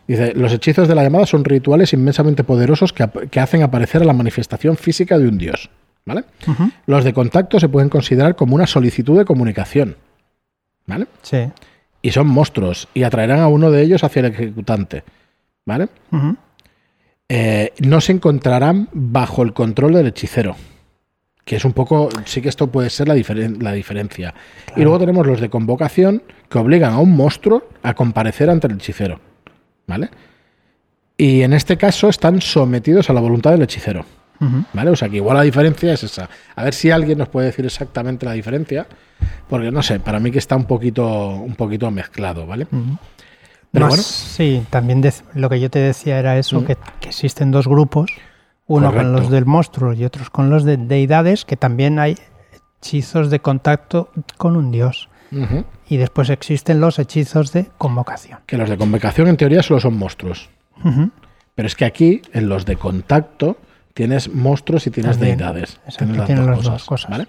Dice, 0.06 0.32
los 0.35 0.53
hechizos 0.53 0.88
de 0.88 0.94
la 0.94 1.03
llamada 1.03 1.26
son 1.26 1.44
rituales 1.44 1.93
inmensamente 1.93 2.43
poderosos 2.43 2.93
que, 2.93 3.06
que 3.31 3.41
hacen 3.41 3.62
aparecer 3.62 4.03
a 4.03 4.06
la 4.06 4.15
manifestación 4.15 4.76
física 4.76 5.19
de 5.19 5.29
un 5.29 5.38
dios. 5.38 5.70
¿Vale? 6.06 6.25
Los 6.87 7.05
de 7.05 7.12
contacto 7.12 7.61
se 7.61 7.69
pueden 7.69 7.91
considerar 7.91 8.35
como 8.35 8.55
una 8.55 8.67
solicitud 8.67 9.19
de 9.19 9.26
comunicación. 9.26 9.97
¿Vale? 10.87 11.06
Sí. 11.20 11.50
Y 12.00 12.11
son 12.12 12.29
monstruos 12.29 12.88
y 12.94 13.03
atraerán 13.03 13.41
a 13.41 13.49
uno 13.49 13.71
de 13.71 13.82
ellos 13.82 14.03
hacia 14.03 14.21
el 14.21 14.26
ejecutante. 14.26 15.05
¿Vale? 15.67 15.88
Eh, 17.29 17.75
no 17.81 18.00
se 18.00 18.12
encontrarán 18.12 18.88
bajo 18.93 19.43
el 19.43 19.53
control 19.53 19.93
del 19.93 20.06
hechicero. 20.06 20.56
Que 21.49 21.56
es 21.56 21.65
un 21.65 21.73
poco, 21.73 22.11
sí 22.27 22.43
que 22.43 22.50
esto 22.50 22.67
puede 22.67 22.91
ser 22.91 23.09
la, 23.09 23.15
diferen- 23.17 23.62
la 23.62 23.73
diferencia. 23.73 24.35
Y 24.77 24.83
luego 24.83 24.99
tenemos 24.99 25.27
los 25.27 25.41
de 25.41 25.49
convocación 25.49 26.23
que 26.50 26.59
obligan 26.59 26.93
a 26.93 26.99
un 26.99 27.17
monstruo 27.17 27.71
a 27.83 27.95
comparecer 27.95 28.50
ante 28.50 28.67
el 28.67 28.75
hechicero. 28.75 29.19
¿Vale? 29.87 30.11
Y 31.17 31.40
en 31.40 31.55
este 31.55 31.78
caso 31.78 32.11
están 32.11 32.43
sometidos 32.43 33.09
a 33.09 33.14
la 33.14 33.21
voluntad 33.23 33.52
del 33.52 33.62
hechicero. 33.62 34.05
¿Vale? 34.75 34.90
O 34.90 34.97
sea 34.97 35.09
que 35.09 35.17
igual 35.17 35.38
la 35.38 35.43
diferencia 35.43 35.90
es 35.95 36.05
esa. 36.05 36.28
A 36.55 36.62
ver 36.64 36.75
si 36.75 36.90
alguien 36.90 37.17
nos 37.17 37.31
puede 37.31 37.47
decir 37.47 37.64
exactamente 37.64 38.26
la 38.26 38.33
diferencia. 38.33 38.87
Porque 39.49 39.71
no 39.71 39.83
sé, 39.83 40.00
para 40.00 40.21
mí 40.21 40.31
que 40.31 40.38
está 40.38 40.55
un 40.55 40.67
poquito, 40.67 41.31
un 41.31 41.55
poquito 41.55 41.90
mezclado, 41.90 42.47
¿vale? 42.47 42.67
Pero 43.73 43.87
Más- 43.87 43.88
bueno. 43.88 44.02
Sí, 44.02 44.62
también 44.69 45.02
lo 45.35 45.49
que 45.49 45.59
yo 45.61 45.71
te 45.71 45.78
decía 45.78 46.19
era 46.19 46.38
eso, 46.38 46.61
Mm. 46.61 46.64
que, 46.67 46.76
que 47.00 47.09
existen 47.09 47.50
dos 47.50 47.67
grupos, 47.67 48.11
uno 48.69 48.87
Correcto. 48.89 49.13
con 49.13 49.21
los 49.23 49.31
del 49.31 49.45
monstruo 49.47 49.93
y 49.95 50.05
otros 50.05 50.31
con 50.31 50.49
los 50.51 50.63
de 50.65 50.77
deidades, 50.77 51.45
que 51.45 51.57
también 51.57 51.99
hay 51.99 52.17
hechizos 52.81 53.31
de 53.31 53.41
contacto 53.41 54.11
con 54.37 54.57
un 54.57 54.71
dios. 54.71 55.09
Y 55.89 55.97
después 55.99 56.31
existen 56.31 56.81
los 56.81 56.99
hechizos 56.99 57.53
de 57.53 57.67
convocación. 57.77 58.39
Que 58.47 58.57
los 58.57 58.71
de 58.71 58.79
convocación 58.79 59.29
en 59.29 59.37
teoría 59.37 59.63
solo 59.63 59.81
son 59.81 59.97
monstruos. 59.99 60.49
Pero 61.55 61.67
es 61.67 61.75
que 61.75 61.85
aquí, 61.85 62.23
en 62.33 62.49
los 62.49 62.65
de 62.65 62.77
contacto, 62.77 63.57
tienes 63.95 64.33
monstruos 64.33 64.87
y 64.87 64.91
tienes 64.91 65.17
También. 65.19 65.37
deidades. 65.39 65.81
Tienes 65.99 66.17
las 66.17 66.27
tienen 66.27 66.47
dos 66.47 66.51
las 66.51 66.59
cosas, 66.59 66.73
dos 66.73 66.85
cosas. 66.87 67.11
¿vale? 67.11 67.27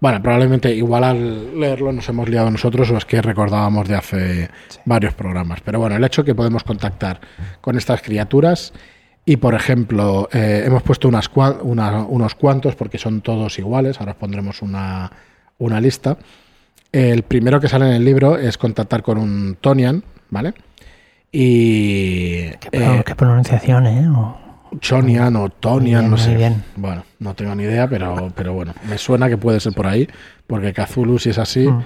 Bueno, 0.00 0.22
probablemente 0.22 0.74
igual 0.74 1.04
al 1.04 1.60
leerlo 1.60 1.92
nos 1.92 2.08
hemos 2.08 2.28
liado 2.28 2.50
nosotros 2.50 2.90
o 2.90 2.96
es 2.96 3.04
que 3.04 3.20
recordábamos 3.20 3.86
de 3.88 3.94
hace 3.96 4.50
Sí. 4.68 4.80
varios 4.86 5.14
programas. 5.14 5.60
Pero 5.60 5.78
bueno, 5.80 5.96
el 5.96 6.02
hecho 6.04 6.24
que 6.24 6.34
podemos 6.34 6.64
contactar 6.64 7.20
con 7.60 7.76
estas 7.76 8.00
criaturas 8.00 8.72
y, 9.32 9.36
por 9.36 9.54
ejemplo, 9.54 10.28
eh, 10.32 10.62
hemos 10.66 10.82
puesto 10.82 11.06
unas 11.08 11.28
una- 11.62 12.04
unos 12.04 12.34
cuantos 12.34 12.74
porque 12.76 12.96
son 12.98 13.20
todos 13.20 13.58
iguales. 13.58 14.00
Ahora 14.00 14.12
os 14.12 14.18
pondremos 14.18 14.62
una, 14.62 15.10
una 15.58 15.80
lista. 15.80 16.16
El 16.90 17.22
primero 17.24 17.60
que 17.60 17.68
sale 17.68 17.86
en 17.88 17.92
el 17.92 18.04
libro 18.04 18.38
es 18.38 18.56
contactar 18.56 19.02
con 19.02 19.18
un 19.18 19.58
Tonian, 19.60 20.02
¿vale? 20.30 20.54
Y... 21.30 22.50
Qué, 22.58 22.68
eh, 22.72 23.02
qué 23.04 23.14
pronunciación, 23.14 23.86
¿eh? 23.86 24.08
O- 24.08 24.38
Chonian 24.80 25.34
o 25.36 25.48
Tonian, 25.50 26.00
bien, 26.02 26.10
no 26.10 26.16
sé. 26.18 26.34
bien. 26.34 26.62
Bueno, 26.76 27.04
no 27.20 27.34
tengo 27.34 27.54
ni 27.54 27.64
idea, 27.64 27.88
pero, 27.88 28.30
pero 28.34 28.52
bueno, 28.52 28.74
me 28.88 28.98
suena 28.98 29.28
que 29.28 29.36
puede 29.38 29.60
ser 29.60 29.72
por 29.72 29.86
ahí, 29.86 30.06
porque 30.46 30.72
Cthulhu, 30.72 31.18
si 31.18 31.30
es 31.30 31.38
así, 31.38 31.66
Mm. 31.68 31.82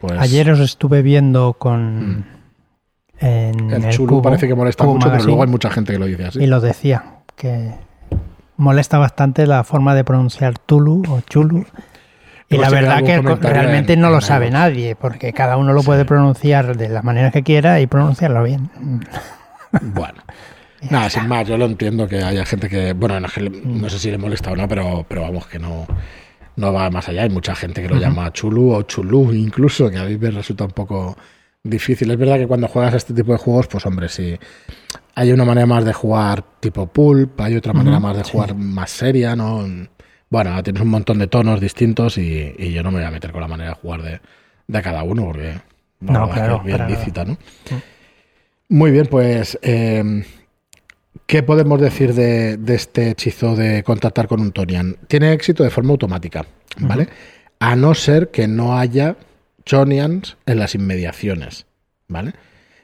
pues 0.00 0.18
Ayer 0.18 0.50
os 0.50 0.60
estuve 0.60 1.02
viendo 1.02 1.54
con... 1.54 2.24
En 3.22 3.70
el, 3.70 3.84
el 3.84 3.90
Chulu 3.90 4.08
Cubo, 4.08 4.22
parece 4.22 4.48
que 4.48 4.54
molesta 4.54 4.84
mucho, 4.84 5.06
pero 5.12 5.24
luego 5.24 5.42
hay 5.44 5.48
mucha 5.48 5.70
gente 5.70 5.92
que 5.92 5.98
lo 5.98 6.06
dice 6.06 6.24
así. 6.26 6.42
Y 6.42 6.46
lo 6.46 6.60
decía, 6.60 7.04
que 7.36 7.70
molesta 8.56 8.98
bastante 8.98 9.46
la 9.46 9.64
forma 9.64 9.94
de 9.94 10.04
pronunciar 10.04 10.58
Tulu 10.58 11.02
o 11.08 11.20
Chulu. 11.20 11.64
Y 12.48 12.58
la 12.58 12.68
verdad 12.68 13.02
que 13.02 13.18
realmente 13.48 13.94
en- 13.94 14.00
no 14.00 14.10
lo 14.10 14.20
sabe 14.20 14.50
nadie, 14.50 14.94
porque 14.94 15.32
cada 15.32 15.56
uno 15.56 15.72
lo 15.72 15.82
puede 15.82 16.04
pronunciar 16.04 16.76
de 16.76 16.88
la 16.90 17.00
manera 17.02 17.30
que 17.30 17.42
quiera 17.42 17.80
y 17.80 17.86
pronunciarlo 17.86 18.42
bien. 18.42 18.68
Bueno. 19.80 20.22
Nada, 20.90 21.08
sin 21.08 21.28
más, 21.28 21.46
yo 21.46 21.56
lo 21.56 21.66
entiendo 21.66 22.08
que 22.08 22.22
haya 22.24 22.44
gente 22.44 22.68
que, 22.68 22.92
bueno, 22.92 23.18
no, 23.20 23.28
le- 23.36 23.50
no 23.50 23.88
sé 23.88 23.98
si 24.00 24.10
le 24.10 24.18
molesta 24.18 24.50
o 24.50 24.56
no, 24.56 24.66
pero, 24.66 25.06
pero 25.08 25.22
vamos, 25.22 25.46
que 25.46 25.60
no, 25.60 25.86
no 26.56 26.72
va 26.72 26.90
más 26.90 27.08
allá. 27.08 27.22
Hay 27.22 27.30
mucha 27.30 27.54
gente 27.54 27.80
que 27.82 27.88
lo 27.88 27.96
llama 27.96 28.32
chulu 28.32 28.72
o 28.74 28.82
chulú 28.82 29.32
incluso, 29.32 29.88
que 29.90 29.98
a 29.98 30.04
mí 30.04 30.18
me 30.18 30.30
resulta 30.32 30.64
un 30.64 30.72
poco 30.72 31.16
difícil. 31.64 32.10
Es 32.10 32.18
verdad 32.18 32.38
que 32.38 32.46
cuando 32.46 32.68
juegas 32.68 32.94
a 32.94 32.96
este 32.96 33.14
tipo 33.14 33.32
de 33.32 33.38
juegos, 33.38 33.68
pues 33.68 33.86
hombre, 33.86 34.08
sí, 34.08 34.38
hay 35.14 35.32
una 35.32 35.44
manera 35.44 35.66
más 35.66 35.84
de 35.84 35.92
jugar 35.92 36.44
tipo 36.60 36.86
pulp, 36.86 37.40
hay 37.40 37.56
otra 37.56 37.72
manera 37.72 38.00
más 38.00 38.16
de 38.16 38.24
sí. 38.24 38.30
jugar 38.32 38.54
más 38.54 38.90
seria, 38.90 39.36
¿no? 39.36 39.64
Bueno, 40.28 40.62
tienes 40.62 40.82
un 40.82 40.88
montón 40.88 41.18
de 41.18 41.26
tonos 41.26 41.60
distintos 41.60 42.18
y, 42.18 42.54
y 42.58 42.72
yo 42.72 42.82
no 42.82 42.90
me 42.90 42.98
voy 42.98 43.06
a 43.06 43.10
meter 43.10 43.32
con 43.32 43.42
la 43.42 43.48
manera 43.48 43.70
de 43.70 43.76
jugar 43.76 44.02
de, 44.02 44.20
de 44.66 44.82
cada 44.82 45.02
uno 45.02 45.26
porque 45.26 45.60
No, 46.00 46.28
que 46.28 46.34
claro, 46.34 46.56
es 46.56 46.64
bien 46.64 46.86
lícita, 46.88 47.24
¿no? 47.24 47.36
Muy 48.68 48.90
bien, 48.90 49.06
pues 49.06 49.58
eh, 49.60 50.24
¿qué 51.26 51.42
podemos 51.42 51.80
decir 51.80 52.14
de, 52.14 52.56
de 52.56 52.74
este 52.74 53.10
hechizo 53.10 53.54
de 53.54 53.82
contactar 53.82 54.26
con 54.26 54.40
un 54.40 54.52
Tonian? 54.52 54.96
Tiene 55.06 55.32
éxito 55.32 55.62
de 55.62 55.70
forma 55.70 55.90
automática, 55.90 56.46
¿vale? 56.78 57.08
A 57.60 57.76
no 57.76 57.94
ser 57.94 58.30
que 58.30 58.48
no 58.48 58.78
haya 58.78 59.16
Chonians 59.64 60.36
en 60.46 60.58
las 60.58 60.74
inmediaciones, 60.74 61.66
¿vale? 62.08 62.32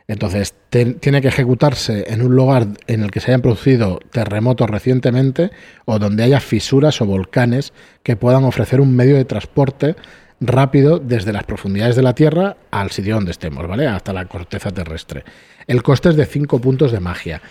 Entonces, 0.06 0.54
tiene 0.70 1.20
que 1.20 1.28
ejecutarse 1.28 2.12
en 2.12 2.23
un 2.23 2.35
lugar 2.35 2.68
en 2.87 3.02
el 3.02 3.11
que 3.11 3.20
se 3.20 3.30
hayan 3.30 3.42
producido 3.42 4.00
terremotos 4.11 4.70
recientemente 4.70 5.50
o 5.85 5.99
donde 5.99 6.23
haya 6.23 6.40
fisuras 6.40 7.02
o 7.02 7.06
volcanes 7.06 7.75
que 8.02 8.16
puedan 8.16 8.44
ofrecer 8.44 8.80
un 8.80 8.97
medio 8.97 9.16
de 9.16 9.26
transporte 9.26 9.97
rápido 10.40 10.99
desde 10.99 11.32
las 11.32 11.44
profundidades 11.44 11.94
de 11.94 12.02
la 12.02 12.14
Tierra 12.14 12.56
al 12.70 12.90
sitio 12.90 13.16
donde 13.16 13.32
estemos, 13.32 13.66
¿vale? 13.68 13.87
Hasta 13.87 14.14
la 14.14 14.25
corteza 14.25 14.70
terrestre. 14.70 15.25
El 15.66 15.82
coste 15.82 16.08
es 16.08 16.16
de 16.16 16.25
5 16.25 16.58
puntos 16.58 16.90
de 16.90 17.00
magia. 17.00 17.42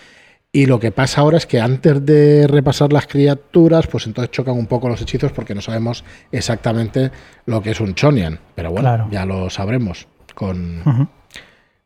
Y 0.50 0.64
lo 0.66 0.80
que 0.80 0.92
pasa 0.92 1.20
ahora 1.20 1.36
es 1.36 1.46
que 1.46 1.60
antes 1.60 2.04
de 2.06 2.46
repasar 2.46 2.90
las 2.92 3.06
criaturas, 3.06 3.86
pues 3.86 4.06
entonces 4.06 4.30
chocan 4.30 4.54
un 4.56 4.66
poco 4.66 4.88
los 4.88 5.00
hechizos 5.02 5.30
porque 5.32 5.54
no 5.54 5.60
sabemos 5.60 6.04
exactamente 6.32 7.10
lo 7.44 7.60
que 7.60 7.72
es 7.72 7.80
un 7.80 7.94
Chonian. 7.94 8.40
Pero 8.54 8.70
bueno, 8.70 8.82
Claro. 8.88 9.08
ya 9.10 9.26
lo 9.26 9.50
sabremos 9.50 10.08
con, 10.34 11.10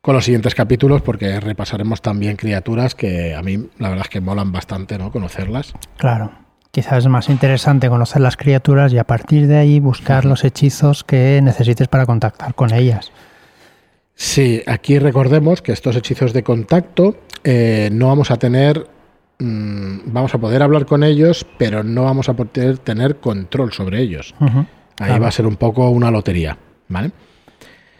con 0.01 0.15
los 0.15 0.23
siguientes 0.23 0.55
capítulos 0.55 1.01
porque 1.01 1.41
repasaremos 1.41 2.01
también 2.01 2.37
criaturas 2.37 2.95
que 2.95 3.35
a 3.35 3.41
mí 3.41 3.69
la 3.79 3.89
verdad 3.89 4.05
es 4.05 4.09
que 4.09 4.21
molan 4.21 4.53
bastante, 4.53 4.97
¿no? 4.97 5.11
Conocerlas. 5.11 5.73
Claro. 5.97 6.31
Quizás 6.71 6.99
es 6.99 7.07
más 7.07 7.29
interesante 7.29 7.89
conocer 7.89 8.21
las 8.21 8.37
criaturas 8.37 8.93
y 8.93 8.97
a 8.97 9.03
partir 9.03 9.45
de 9.47 9.57
ahí 9.57 9.79
buscar 9.81 10.23
los 10.25 10.43
hechizos 10.45 11.03
que 11.03 11.39
necesites 11.43 11.87
para 11.89 12.05
contactar 12.05 12.55
con 12.55 12.73
ellas. 12.73 13.11
Sí, 14.15 14.61
aquí 14.67 14.99
recordemos 14.99 15.61
que 15.61 15.71
estos 15.71 15.95
hechizos 15.95 16.33
de 16.33 16.43
contacto 16.43 17.15
eh, 17.43 17.89
no 17.91 18.07
vamos 18.07 18.31
a 18.31 18.37
tener, 18.37 18.87
mm, 19.39 19.99
vamos 20.05 20.33
a 20.35 20.37
poder 20.37 20.61
hablar 20.61 20.85
con 20.85 21.03
ellos, 21.03 21.45
pero 21.57 21.83
no 21.83 22.03
vamos 22.03 22.29
a 22.29 22.33
poder 22.33 22.77
tener 22.77 23.17
control 23.17 23.73
sobre 23.73 23.99
ellos. 24.01 24.33
Ahí 24.39 24.65
Claro. 24.95 25.21
va 25.23 25.27
a 25.27 25.31
ser 25.31 25.47
un 25.47 25.55
poco 25.55 25.89
una 25.89 26.11
lotería, 26.11 26.57
¿vale? 26.87 27.11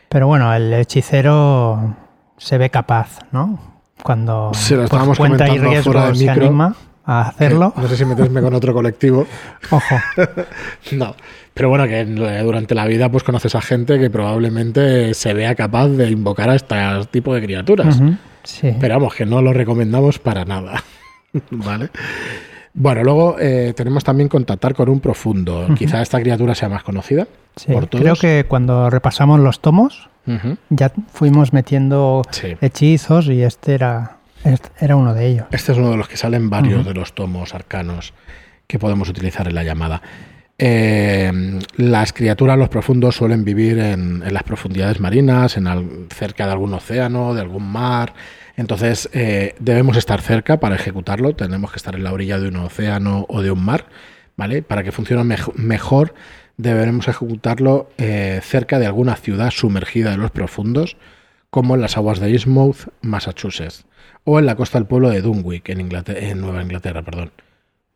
Pero 0.10 0.28
bueno, 0.28 0.54
el 0.54 0.72
hechicero 0.74 1.96
se 2.38 2.58
ve 2.60 2.70
capaz, 2.70 3.20
¿no? 3.32 3.82
Cuando 4.04 4.52
Sí, 4.54 4.74
lo 4.76 4.82
por 4.82 4.86
estábamos 4.86 5.18
cuenta 5.18 5.48
y 5.50 5.58
riesgo 5.58 5.92
fuera 5.94 6.08
de 6.10 6.16
se 6.16 6.26
micro. 6.28 6.46
anima 6.48 6.76
a 7.06 7.22
hacerlo. 7.30 7.74
Eh, 7.78 7.82
No 7.82 7.88
sé 7.88 7.98
si 7.98 8.06
meterme 8.06 8.42
con 8.42 8.54
otro 8.54 8.74
colectivo. 8.74 9.26
Ojo, 9.72 9.96
No, 10.94 11.16
pero 11.54 11.70
bueno, 11.70 11.86
que 11.86 12.06
durante 12.06 12.76
la 12.76 12.86
vida 12.86 13.10
pues 13.10 13.24
conoces 13.24 13.56
a 13.56 13.62
gente 13.62 14.00
que 14.00 14.10
probablemente 14.10 15.14
se 15.14 15.34
vea 15.34 15.56
capaz 15.56 15.88
de 15.90 16.10
invocar 16.10 16.50
a 16.50 16.56
este 16.56 16.76
tipo 17.12 17.34
de 17.34 17.42
criaturas. 17.44 17.98
Ujú. 18.00 18.16
sí. 18.44 18.76
Pero 18.80 18.96
vamos, 18.96 19.16
que 19.16 19.26
no 19.26 19.42
lo 19.42 19.54
recomendamos 19.54 20.20
para 20.20 20.46
nada. 20.46 20.84
¿Vale? 21.52 21.90
Bueno, 22.76 23.04
luego 23.04 23.36
eh, 23.40 23.74
tenemos 23.76 24.04
también 24.04 24.30
contactar 24.30 24.74
con 24.74 24.90
un 24.90 25.00
profundo. 25.00 25.68
Quizá 25.78 26.02
esta 26.02 26.20
criatura 26.20 26.56
sea 26.56 26.70
más 26.70 26.82
conocida 26.84 27.28
Sí, 27.56 27.72
por 27.72 27.86
todos. 27.86 28.02
Creo 28.02 28.16
que 28.16 28.46
cuando 28.48 28.90
repasamos 28.90 29.40
los 29.40 29.60
tomos 29.60 30.10
ya 30.70 30.92
fuimos 31.12 31.54
metiendo 31.54 32.24
Sí. 32.32 32.56
hechizos 32.62 33.28
y 33.28 33.44
este 33.44 33.76
era, 33.76 34.18
este 34.44 34.70
era 34.80 34.96
uno 34.96 35.14
de 35.14 35.28
ellos. 35.28 35.46
Este 35.52 35.72
es 35.72 35.78
uno 35.78 35.92
de 35.92 35.98
los 35.98 36.08
que 36.08 36.18
salen 36.18 36.50
varios 36.50 36.86
de 36.86 36.94
los 36.94 37.14
tomos 37.14 37.54
arcanos 37.54 38.14
que 38.68 38.80
podemos 38.80 39.10
utilizar 39.10 39.48
en 39.48 39.56
la 39.56 39.64
llamada. 39.64 40.02
Eh, 40.58 41.60
las 41.78 42.14
criaturas, 42.14 42.58
los 42.58 42.70
profundos, 42.70 43.16
suelen 43.16 43.44
vivir 43.44 43.80
en, 43.80 44.24
en 44.26 44.34
las 44.34 44.44
profundidades 44.44 45.00
marinas, 45.00 45.58
en 45.58 45.68
al- 45.68 46.08
cerca 46.16 46.46
de 46.46 46.52
algún 46.52 46.74
océano, 46.74 47.34
de 47.34 47.42
algún 47.42 47.64
mar. 47.70 48.14
Entonces, 48.56 49.10
eh, 49.14 49.56
debemos 49.60 49.98
estar 49.98 50.22
cerca 50.22 50.60
para 50.60 50.76
ejecutarlo. 50.76 51.36
Tenemos 51.36 51.72
que 51.72 51.78
estar 51.78 51.96
en 51.96 52.04
la 52.04 52.14
orilla 52.14 52.40
de 52.40 52.50
un 52.50 52.58
océano 52.58 53.26
o 53.30 53.42
de 53.42 53.52
un 53.52 53.64
mar, 53.66 53.86
¿vale? 54.38 54.62
Para 54.62 54.84
que 54.84 54.92
funcione 54.92 55.24
mej- 55.24 55.54
mejor, 55.56 56.14
deberemos 56.58 57.08
ejecutarlo 57.08 57.90
eh, 57.98 58.40
cerca 58.44 58.78
de 58.78 58.86
alguna 58.86 59.16
ciudad 59.16 59.50
sumergida 59.50 60.14
en 60.14 60.22
los 60.22 60.30
profundos, 60.32 60.98
como 61.50 61.74
en 61.76 61.82
las 61.82 61.98
aguas 61.98 62.20
de 62.20 62.30
Eastmouth, 62.32 62.88
Massachusetts, 63.02 63.86
o 64.26 64.40
en 64.40 64.46
la 64.46 64.56
costa 64.56 64.78
del 64.78 64.88
pueblo 64.88 65.10
de 65.10 65.22
Dunwich, 65.22 65.70
en, 65.70 65.82
Inglaterra, 65.82 66.20
en 66.20 66.42
Nueva 66.42 66.62
Inglaterra, 66.62 67.02
perdón. 67.02 67.32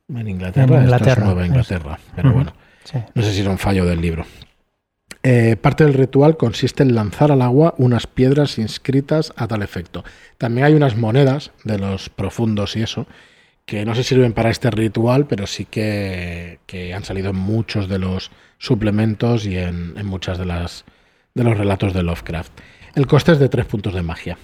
En 0.10 0.28
Inglaterra, 0.28 0.64
En 0.66 0.72
esto 0.72 0.78
es 0.80 0.84
Inglaterra, 0.86 1.26
Nueva 1.26 1.42
es. 1.44 1.48
Inglaterra, 1.48 2.00
pero 2.16 2.32
bueno, 2.34 2.54
Sí. 2.84 2.98
no 3.14 3.22
sé 3.22 3.34
si 3.34 3.42
era 3.42 3.50
un 3.52 3.58
fallo 3.58 3.86
del 3.86 4.00
libro. 4.02 4.26
Eh, 5.24 5.58
parte 5.60 5.84
del 5.84 5.94
ritual 5.94 6.38
consiste 6.38 6.84
en 6.84 6.96
lanzar 6.96 7.32
al 7.32 7.42
agua 7.42 7.74
unas 7.78 8.08
piedras 8.08 8.58
inscritas 8.60 9.34
a 9.36 9.48
tal 9.48 9.62
efecto. 9.62 10.06
También 10.38 10.66
hay 10.66 10.74
unas 10.74 10.96
monedas 10.96 11.52
de 11.66 11.78
los 11.80 12.10
profundos 12.10 12.76
y 12.78 12.84
eso, 12.84 13.08
que 13.66 13.84
no 13.84 13.96
se 13.96 14.04
sirven 14.04 14.32
para 14.32 14.50
este 14.50 14.72
ritual, 14.72 15.26
pero 15.28 15.46
sí 15.48 15.66
que, 15.66 16.60
que 16.66 16.94
han 16.94 17.04
salido 17.04 17.32
en 17.32 17.36
muchos 17.36 17.90
de 17.90 18.00
los 18.00 18.32
suplementos 18.58 19.46
y 19.46 19.58
en, 19.58 19.96
en 19.98 20.06
muchas 20.06 20.38
de 20.38 20.46
las 20.46 20.86
de 21.34 21.44
los 21.44 21.58
relatos 21.58 21.94
de 21.94 22.04
Lovecraft. 22.04 22.52
El 22.96 23.06
coste 23.06 23.34
es 23.34 23.40
de 23.40 23.50
tres 23.50 23.66
puntos 23.66 23.94
de 23.94 24.02
magia. 24.02 24.38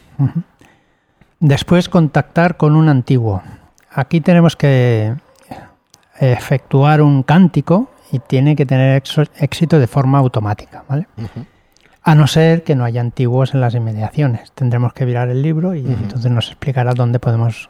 Después 1.43 1.89
contactar 1.89 2.55
con 2.55 2.73
un 2.73 2.87
antiguo. 2.87 3.43
Aquí 3.91 4.21
tenemos 4.21 4.55
que 4.55 5.13
efectuar 6.17 7.01
un 7.01 7.21
cántico 7.21 7.91
y 8.13 8.19
tiene 8.19 8.55
que 8.55 8.65
tener 8.65 9.03
éxito 9.39 9.77
de 9.77 9.87
forma 9.87 10.19
automática, 10.19 10.85
¿vale? 10.87 11.05
A 12.01 12.15
no 12.15 12.27
ser 12.27 12.63
que 12.63 12.75
no 12.75 12.85
haya 12.85 13.01
antiguos 13.01 13.53
en 13.53 13.59
las 13.59 13.75
inmediaciones. 13.75 14.53
Tendremos 14.53 14.93
que 14.93 15.03
virar 15.03 15.27
el 15.27 15.41
libro 15.41 15.75
y 15.75 15.85
entonces 15.85 16.31
nos 16.31 16.47
explicará 16.47 16.93
dónde 16.93 17.19
podemos 17.19 17.69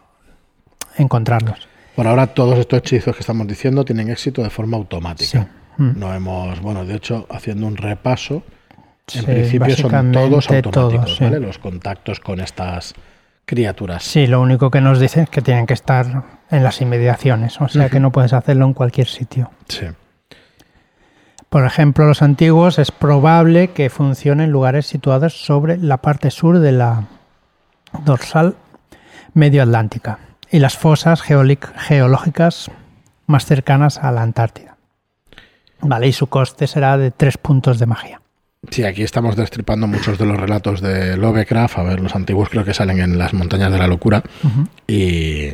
encontrarlos. 0.98 1.68
Por 1.96 2.06
ahora 2.06 2.28
todos 2.28 2.60
estos 2.60 2.78
hechizos 2.78 3.16
que 3.16 3.22
estamos 3.22 3.48
diciendo 3.48 3.84
tienen 3.84 4.12
éxito 4.12 4.44
de 4.44 4.52
forma 4.52 4.78
automática. 4.78 5.48
Sí. 5.78 5.82
Mm. 5.84 6.00
No 6.00 6.14
hemos, 6.14 6.60
bueno, 6.62 6.86
de 6.86 6.94
hecho, 6.94 7.26
haciendo 7.32 7.66
un 7.66 7.76
repaso, 7.76 8.44
en 9.16 9.22
Sí, 9.22 9.26
principio 9.26 9.76
son 9.76 10.12
todos 10.12 10.48
automáticos, 10.52 10.72
todos, 10.72 11.16
sí. 11.18 11.24
¿vale? 11.24 11.40
Los 11.40 11.58
contactos 11.58 12.20
con 12.20 12.40
estas 12.40 12.94
criaturas. 13.46 14.04
Sí, 14.04 14.28
lo 14.28 14.42
único 14.42 14.72
que 14.72 14.82
nos 14.82 15.00
dicen 15.00 15.24
es 15.24 15.30
que 15.30 15.42
tienen 15.42 15.66
que 15.66 15.74
estar 15.74 16.24
en 16.50 16.64
las 16.64 16.82
inmediaciones, 16.82 17.60
o 17.62 17.68
sea 17.68 17.90
que 17.90 18.00
no 18.00 18.12
puedes 18.12 18.34
hacerlo 18.34 18.66
en 18.66 18.74
cualquier 18.74 19.08
sitio. 19.08 19.52
Sí. 19.68 19.88
Por 21.50 21.66
ejemplo, 21.66 22.08
los 22.08 22.24
antiguos 22.24 22.80
es 22.80 22.92
probable 22.92 23.70
que 23.70 23.92
funcionen 23.92 24.46
en 24.46 24.52
lugares 24.52 24.88
situados 24.88 25.46
sobre 25.46 25.78
la 25.78 25.98
parte 25.98 26.32
sur 26.32 26.58
de 26.58 26.72
la 26.72 27.04
dorsal 28.04 28.56
medio 29.36 29.62
atlántica 29.62 30.18
y 30.50 30.58
las 30.58 30.78
fosas 30.78 31.22
geológicas 31.22 32.72
más 33.28 33.46
cercanas 33.46 34.00
a 34.00 34.12
la 34.12 34.24
Antártida. 34.24 34.78
Vale, 35.80 36.08
y 36.08 36.14
su 36.14 36.26
coste 36.28 36.66
será 36.66 36.98
de 36.98 37.12
tres 37.12 37.38
puntos 37.38 37.78
de 37.78 37.86
magia. 37.86 38.23
Sí, 38.70 38.84
aquí 38.84 39.04
estamos 39.04 39.36
destripando 39.36 39.88
muchos 39.88 40.18
de 40.18 40.26
los 40.26 40.38
relatos 40.38 40.82
de 40.82 41.18
Lovecraft. 41.18 41.78
A 41.78 41.84
ver, 41.84 42.00
los 42.00 42.16
antiguos 42.16 42.50
creo 42.50 42.64
que 42.64 42.74
salen 42.74 43.00
en 43.00 43.18
las 43.18 43.34
montañas 43.34 43.72
de 43.72 43.78
la 43.78 43.88
locura. 43.88 44.24
Y 44.88 45.50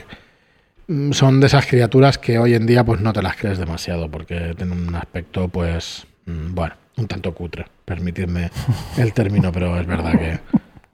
mm, 0.88 1.12
son 1.12 1.40
de 1.40 1.48
esas 1.48 1.66
criaturas 1.66 2.18
que 2.18 2.38
hoy 2.38 2.54
en 2.54 2.66
día 2.66 2.84
pues 2.84 3.02
no 3.02 3.12
te 3.12 3.22
las 3.22 3.36
crees 3.36 3.58
demasiado 3.58 4.10
porque 4.10 4.54
tienen 4.56 4.88
un 4.88 4.96
aspecto 4.96 5.48
pues 5.48 6.06
mm, 6.26 6.54
bueno, 6.54 6.76
un 6.98 7.08
tanto 7.08 7.34
cutre. 7.34 7.66
Permitidme 7.84 8.52
el 8.98 9.14
término, 9.14 9.52
pero 9.52 9.80
es 9.80 9.88
verdad 9.88 10.12
que... 10.18 10.32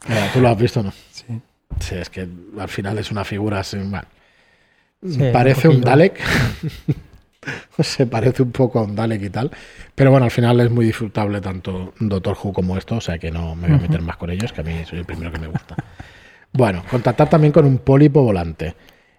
Eh, 0.08 0.30
¿Tú 0.34 0.40
lo 0.40 0.50
has 0.50 0.58
visto 0.58 0.82
no? 0.84 0.94
Sí. 1.12 1.42
Sí, 1.80 1.96
es 1.96 2.10
que 2.10 2.28
al 2.58 2.70
final 2.70 2.98
es 2.98 3.12
una 3.12 3.26
figura 3.26 3.60
así, 3.60 3.78
bueno, 3.78 4.06
Sí, 5.08 5.22
un 5.22 5.32
parece 5.32 5.68
un 5.68 5.76
poquillo. 5.76 5.90
Dalek. 5.90 6.20
Se 7.80 8.06
parece 8.08 8.44
un 8.44 8.52
poco 8.52 8.80
a 8.80 8.84
un 8.84 8.96
Dalek 8.96 9.22
y 9.24 9.30
tal. 9.30 9.52
Pero 9.94 10.12
bueno, 10.12 10.26
al 10.26 10.32
final 10.32 10.60
es 10.62 10.72
muy 10.72 10.86
disfrutable 10.86 11.42
tanto 11.42 11.94
Doctor 12.00 12.38
Who 12.42 12.54
como 12.54 12.78
esto, 12.78 12.96
o 12.96 13.02
sea 13.02 13.18
que 13.18 13.32
no 13.32 13.56
me 13.56 13.68
voy 13.68 13.78
a 13.78 13.82
meter 13.82 14.02
más 14.02 14.18
con 14.18 14.30
ellos, 14.30 14.52
que 14.54 14.62
a 14.62 14.64
mí 14.64 14.84
soy 14.86 15.00
el 15.00 15.06
primero 15.06 15.32
que 15.32 15.40
me 15.40 15.48
gusta. 15.48 15.76
Bueno, 16.52 16.84
contactar 16.90 17.30
también 17.30 17.52
con 17.52 17.66
un 17.66 17.80
pólipo 17.80 18.24
volante. 18.24 18.76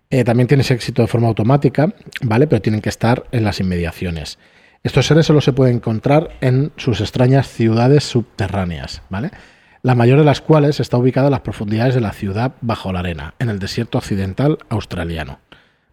Eh, 0.09 0.25
también 0.25 0.47
tienes 0.47 0.71
éxito 0.71 1.02
de 1.02 1.09
forma 1.09 1.28
automática, 1.28 1.92
¿vale? 2.23 2.47
Pero 2.47 2.62
tienen 2.62 2.80
que 2.80 2.88
estar 2.88 3.25
en 3.33 3.45
las 3.45 3.61
inmediaciones. 3.61 4.38
Estos 4.83 5.06
seres 5.06 5.26
solo 5.26 5.40
se 5.40 5.52
pueden 5.52 5.76
encontrar 5.76 6.30
en 6.40 6.73
sus 6.76 7.00
extrañas 7.00 7.49
ciudades 7.49 8.04
subterráneas, 8.04 9.02
¿vale? 9.11 9.33
La 9.83 9.95
mayor 9.95 10.18
de 10.18 10.25
las 10.25 10.40
cuales 10.40 10.80
está 10.80 10.97
ubicada 10.97 11.26
en 11.26 11.33
las 11.33 11.40
profundidades 11.40 11.95
de 11.95 12.00
la 12.00 12.12
ciudad 12.12 12.52
bajo 12.61 12.92
la 12.92 13.00
arena, 13.00 13.35
en 13.38 13.49
el 13.49 13.59
desierto 13.59 13.99
occidental 13.99 14.59
australiano. 14.68 15.40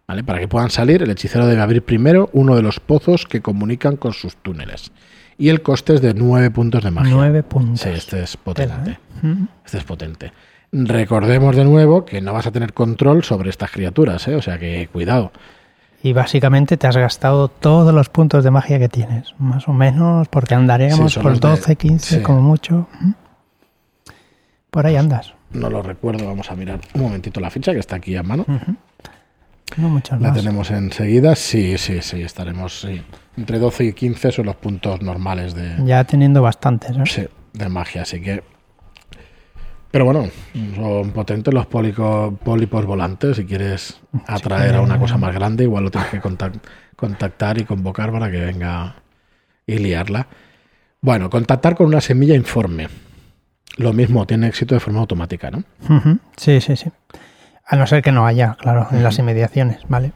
¿Vale? 0.06 0.22
Para 0.22 0.38
que 0.38 0.48
puedan 0.48 0.70
salir, 0.70 1.02
el 1.02 1.10
hechicero 1.10 1.46
debe 1.46 1.62
abrir 1.62 1.82
primero 1.82 2.28
uno 2.32 2.54
de 2.56 2.62
los 2.62 2.78
pozos 2.80 3.24
que 3.26 3.40
comunican 3.40 3.96
con 3.96 4.12
sus 4.12 4.36
túneles. 4.36 4.92
Y 5.38 5.48
el 5.48 5.62
coste 5.62 5.94
es 5.94 6.02
de 6.02 6.12
9 6.14 6.50
puntos 6.50 6.84
de 6.84 6.90
magia. 6.90 7.12
9 7.14 7.42
puntos. 7.42 7.80
Sí, 7.80 7.88
este 7.88 8.22
es 8.22 8.36
potente. 8.36 8.90
¿eh? 8.92 8.98
Mm. 9.22 9.44
Este 9.64 9.78
es 9.78 9.84
potente. 9.84 10.32
Recordemos 10.72 11.56
de 11.56 11.64
nuevo 11.64 12.04
que 12.04 12.20
no 12.20 12.32
vas 12.32 12.46
a 12.46 12.52
tener 12.52 12.72
control 12.74 13.24
sobre 13.24 13.48
estas 13.50 13.70
criaturas, 13.70 14.26
¿eh? 14.28 14.34
o 14.36 14.42
sea 14.42 14.58
que 14.58 14.88
cuidado. 14.92 15.32
Y 16.02 16.12
básicamente 16.12 16.76
te 16.76 16.86
has 16.86 16.96
gastado 16.98 17.48
todos 17.48 17.94
los 17.94 18.10
puntos 18.10 18.44
de 18.44 18.50
magia 18.50 18.78
que 18.78 18.90
tienes, 18.90 19.34
más 19.38 19.66
o 19.68 19.72
menos, 19.72 20.28
porque 20.28 20.54
andaríamos 20.54 21.12
Sí, 21.12 21.14
son 21.14 21.22
por 21.22 21.32
los 21.32 21.40
de- 21.40 21.48
12, 21.48 21.76
15 21.76 22.16
sí. 22.16 22.22
como 22.22 22.42
mucho. 22.42 22.86
¿Mm? 23.00 23.10
Por 24.70 24.86
ahí 24.86 24.96
andas. 24.96 25.32
No 25.52 25.70
lo 25.70 25.82
recuerdo, 25.82 26.26
vamos 26.26 26.50
a 26.50 26.56
mirar 26.56 26.80
un 26.94 27.00
momentito 27.02 27.40
la 27.40 27.48
ficha 27.50 27.72
que 27.72 27.78
está 27.78 27.96
aquí 27.96 28.16
a 28.16 28.22
mano. 28.22 28.44
No 29.76 29.88
muchos 29.88 30.20
La 30.20 30.28
más. 30.28 30.36
tenemos 30.38 30.70
enseguida. 30.70 31.34
Sí, 31.34 31.78
sí, 31.78 32.00
sí, 32.02 32.22
estaremos 32.22 32.80
sí. 32.80 33.02
entre 33.36 33.58
12 33.58 33.84
y 33.84 33.92
15 33.92 34.30
son 34.32 34.46
los 34.46 34.56
puntos 34.56 35.02
normales 35.02 35.54
de, 35.54 35.74
Ya 35.84 36.04
teniendo 36.04 36.42
bastantes. 36.42 36.96
¿no? 36.96 37.06
sí, 37.06 37.26
de 37.52 37.68
magia, 37.68 38.02
así 38.02 38.20
que... 38.20 38.42
Pero 39.90 40.04
bueno, 40.06 40.28
son 40.74 41.12
potentes 41.12 41.54
los 41.54 41.66
pólipos 41.66 42.84
volantes. 42.84 43.36
Si 43.36 43.44
quieres 43.44 44.00
atraer 44.26 44.74
a 44.74 44.80
una 44.80 44.98
cosa 44.98 45.16
más 45.18 45.32
grande, 45.32 45.62
igual 45.64 45.84
lo 45.84 45.90
tienes 45.92 46.10
que 46.10 46.20
contac- 46.20 46.60
contactar 46.96 47.58
y 47.58 47.64
convocar 47.64 48.10
para 48.10 48.28
que 48.28 48.40
venga 48.40 48.96
y 49.66 49.78
liarla. 49.78 50.26
Bueno, 51.00 51.30
contactar 51.30 51.76
con 51.76 51.86
una 51.86 52.00
semilla 52.00 52.34
informe. 52.34 52.88
Lo 53.76 53.92
mismo, 53.92 54.26
tiene 54.26 54.48
éxito 54.48 54.74
de 54.74 54.80
forma 54.80 54.98
automática, 54.98 55.50
¿no? 55.52 55.62
Sí, 56.36 56.60
sí, 56.60 56.74
sí. 56.76 56.90
A 57.66 57.76
no 57.76 57.86
ser 57.86 58.02
que 58.02 58.12
no 58.12 58.26
haya, 58.26 58.56
claro, 58.60 58.88
en 58.90 59.02
las 59.02 59.18
inmediaciones, 59.18 59.80
¿vale? 59.88 60.12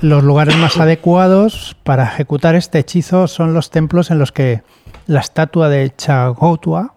Los 0.00 0.22
lugares 0.22 0.56
más 0.56 0.76
adecuados 0.80 1.76
para 1.82 2.04
ejecutar 2.04 2.54
este 2.54 2.78
hechizo 2.78 3.26
son 3.28 3.54
los 3.54 3.70
templos 3.70 4.10
en 4.10 4.18
los 4.18 4.32
que 4.32 4.62
la 5.06 5.20
estatua 5.20 5.68
de 5.68 5.94
Chagotua 5.94 6.94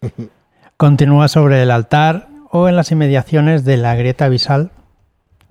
continúa 0.76 1.28
sobre 1.28 1.62
el 1.62 1.70
altar 1.70 2.28
o 2.50 2.68
en 2.68 2.76
las 2.76 2.92
inmediaciones 2.92 3.64
de 3.64 3.76
la 3.76 3.94
grieta 3.94 4.26
abisal 4.26 4.70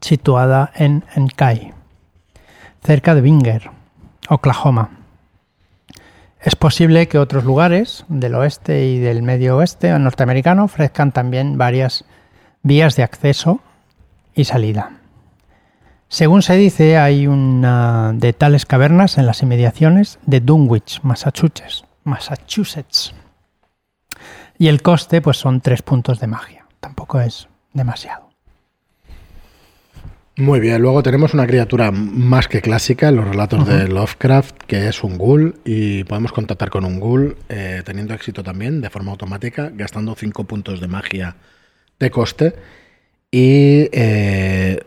situada 0.01 0.71
en 0.75 1.05
Enkai, 1.15 1.73
cerca 2.83 3.15
de 3.15 3.21
Binger, 3.21 3.69
Oklahoma. 4.29 4.89
Es 6.39 6.55
posible 6.55 7.07
que 7.07 7.19
otros 7.19 7.43
lugares 7.43 8.03
del 8.07 8.33
oeste 8.33 8.85
y 8.85 8.99
del 8.99 9.21
medio 9.21 9.57
oeste 9.57 9.97
norteamericano 9.99 10.63
ofrezcan 10.63 11.11
también 11.11 11.57
varias 11.57 12.03
vías 12.63 12.95
de 12.95 13.03
acceso 13.03 13.61
y 14.35 14.45
salida. 14.45 14.91
Según 16.07 16.41
se 16.41 16.55
dice, 16.57 16.97
hay 16.97 17.27
una 17.27 18.11
de 18.13 18.33
tales 18.33 18.65
cavernas 18.65 19.17
en 19.17 19.25
las 19.25 19.41
inmediaciones 19.43 20.19
de 20.25 20.41
Dunwich, 20.41 20.99
Massachusetts. 21.03 21.85
Massachusetts. 22.03 23.13
Y 24.57 24.67
el 24.67 24.81
coste, 24.81 25.21
pues 25.21 25.37
son 25.37 25.61
tres 25.61 25.81
puntos 25.81 26.19
de 26.19 26.27
magia. 26.27 26.65
Tampoco 26.81 27.21
es 27.21 27.47
demasiado. 27.73 28.29
Muy 30.37 30.59
bien, 30.59 30.81
luego 30.81 31.03
tenemos 31.03 31.33
una 31.33 31.45
criatura 31.45 31.91
más 31.91 32.47
que 32.47 32.61
clásica 32.61 33.09
en 33.09 33.17
los 33.17 33.27
relatos 33.27 33.67
de 33.67 33.87
Lovecraft, 33.87 34.57
que 34.65 34.87
es 34.87 35.03
un 35.03 35.17
ghoul, 35.17 35.59
y 35.65 36.03
podemos 36.05 36.31
contactar 36.31 36.69
con 36.69 36.83
un 36.83 36.99
ghoul 36.99 37.37
eh, 37.49 37.83
teniendo 37.85 38.13
éxito 38.13 38.41
también 38.41 38.81
de 38.81 38.89
forma 38.89 39.11
automática, 39.11 39.69
gastando 39.73 40.15
5 40.15 40.43
puntos 40.45 40.79
de 40.79 40.87
magia 40.87 41.35
de 42.05 42.11
coste. 42.11 42.55
Y 43.31 43.87
eh, 43.93 44.79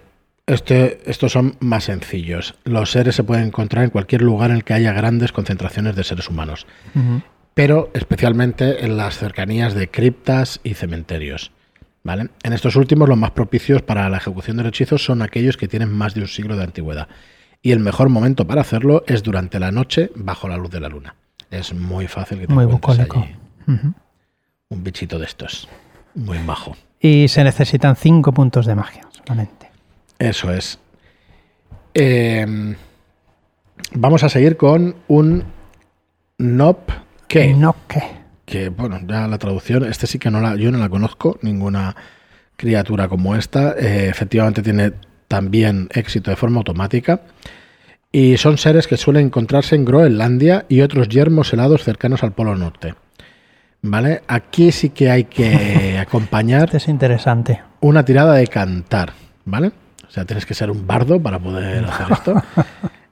este, 0.46 1.00
estos 1.10 1.32
son 1.32 1.56
más 1.60 1.84
sencillos. 1.84 2.54
Los 2.64 2.90
seres 2.90 3.14
se 3.14 3.24
pueden 3.24 3.46
encontrar 3.46 3.84
en 3.84 3.90
cualquier 3.90 4.20
lugar 4.22 4.50
en 4.50 4.56
el 4.56 4.64
que 4.64 4.74
haya 4.74 4.92
grandes 4.92 5.32
concentraciones 5.32 5.96
de 5.96 6.04
seres 6.04 6.28
humanos, 6.28 6.66
pero 7.54 7.90
especialmente 7.94 8.84
en 8.84 8.98
las 8.98 9.16
cercanías 9.16 9.74
de 9.74 9.90
criptas 9.90 10.60
y 10.62 10.74
cementerios. 10.74 11.52
¿Vale? 12.02 12.28
En 12.42 12.52
estos 12.52 12.76
últimos, 12.76 13.08
los 13.08 13.16
más 13.16 13.30
propicios 13.30 13.80
para 13.80 14.10
la 14.10 14.18
ejecución 14.18 14.58
del 14.58 14.66
hechizo 14.66 14.98
son 14.98 15.22
aquellos 15.22 15.56
que 15.56 15.68
tienen 15.68 15.90
más 15.90 16.12
de 16.12 16.20
un 16.20 16.28
siglo 16.28 16.54
de 16.54 16.64
antigüedad. 16.64 17.08
Y 17.62 17.72
el 17.72 17.80
mejor 17.80 18.10
momento 18.10 18.46
para 18.46 18.60
hacerlo 18.60 19.04
es 19.06 19.22
durante 19.22 19.58
la 19.58 19.72
noche 19.72 20.10
bajo 20.14 20.46
la 20.46 20.58
luz 20.58 20.70
de 20.70 20.80
la 20.80 20.90
luna. 20.90 21.14
Es 21.50 21.72
muy 21.72 22.06
fácil 22.06 22.40
que 22.40 22.46
te 22.46 22.52
Muy 22.52 22.66
bucólico. 22.66 23.20
allí 23.20 23.94
un 24.74 24.84
bichito 24.84 25.18
de 25.18 25.26
estos. 25.26 25.68
Muy 26.14 26.38
majo. 26.38 26.76
Y 27.04 27.28
se 27.28 27.44
necesitan 27.44 27.96
cinco 27.96 28.32
puntos 28.32 28.64
de 28.64 28.74
magia 28.74 29.06
solamente. 29.14 29.70
Eso 30.18 30.50
es. 30.50 30.78
Eh, 31.92 32.74
vamos 33.92 34.24
a 34.24 34.30
seguir 34.30 34.56
con 34.56 34.96
un 35.08 35.44
Nop 36.38 36.88
que, 37.28 37.52
No 37.52 37.76
que. 37.88 38.02
que, 38.46 38.70
bueno, 38.70 39.00
ya 39.06 39.28
la 39.28 39.36
traducción, 39.36 39.84
este 39.84 40.06
sí 40.06 40.18
que 40.18 40.30
no 40.30 40.40
la, 40.40 40.56
yo 40.56 40.72
no 40.72 40.78
la 40.78 40.88
conozco, 40.88 41.38
ninguna 41.42 41.94
criatura 42.56 43.06
como 43.06 43.36
esta. 43.36 43.74
Eh, 43.78 44.08
efectivamente 44.08 44.62
tiene 44.62 44.92
también 45.28 45.90
éxito 45.92 46.30
de 46.30 46.36
forma 46.36 46.56
automática. 46.56 47.20
Y 48.12 48.38
son 48.38 48.56
seres 48.56 48.86
que 48.86 48.96
suelen 48.96 49.26
encontrarse 49.26 49.76
en 49.76 49.84
Groenlandia 49.84 50.64
y 50.70 50.80
otros 50.80 51.10
yermos 51.10 51.52
helados 51.52 51.84
cercanos 51.84 52.22
al 52.22 52.32
Polo 52.32 52.56
Norte. 52.56 52.94
¿Vale? 53.86 54.22
Aquí 54.26 54.72
sí 54.72 54.88
que 54.90 55.10
hay 55.10 55.24
que 55.24 55.98
acompañar 56.00 56.64
Este 56.64 56.78
es 56.78 56.88
interesante. 56.88 57.60
una 57.80 58.02
tirada 58.02 58.32
de 58.34 58.46
cantar, 58.46 59.12
¿vale? 59.44 59.72
O 60.08 60.10
sea, 60.10 60.24
tienes 60.24 60.46
que 60.46 60.54
ser 60.54 60.70
un 60.70 60.86
bardo 60.86 61.20
para 61.20 61.38
poder 61.38 61.84
hacer 61.88 62.06
esto. 62.10 62.42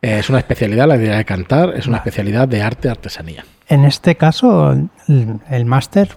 Es 0.01 0.31
una 0.31 0.39
especialidad, 0.39 0.89
la 0.89 0.97
idea 0.97 1.17
de 1.19 1.25
cantar, 1.27 1.75
es 1.77 1.87
una 1.87 1.99
especialidad 1.99 2.49
de 2.49 2.63
arte 2.63 2.89
artesanía. 2.89 3.45
En 3.69 3.85
este 3.85 4.17
caso, 4.17 4.73
el, 4.73 4.89
el 5.51 5.65
máster, 5.67 6.09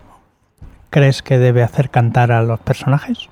¿crees 0.89 1.21
que 1.21 1.37
debe 1.37 1.61
hacer 1.61 1.89
cantar 1.89 2.31
a 2.31 2.41
los 2.41 2.59
personajes? 2.61 3.29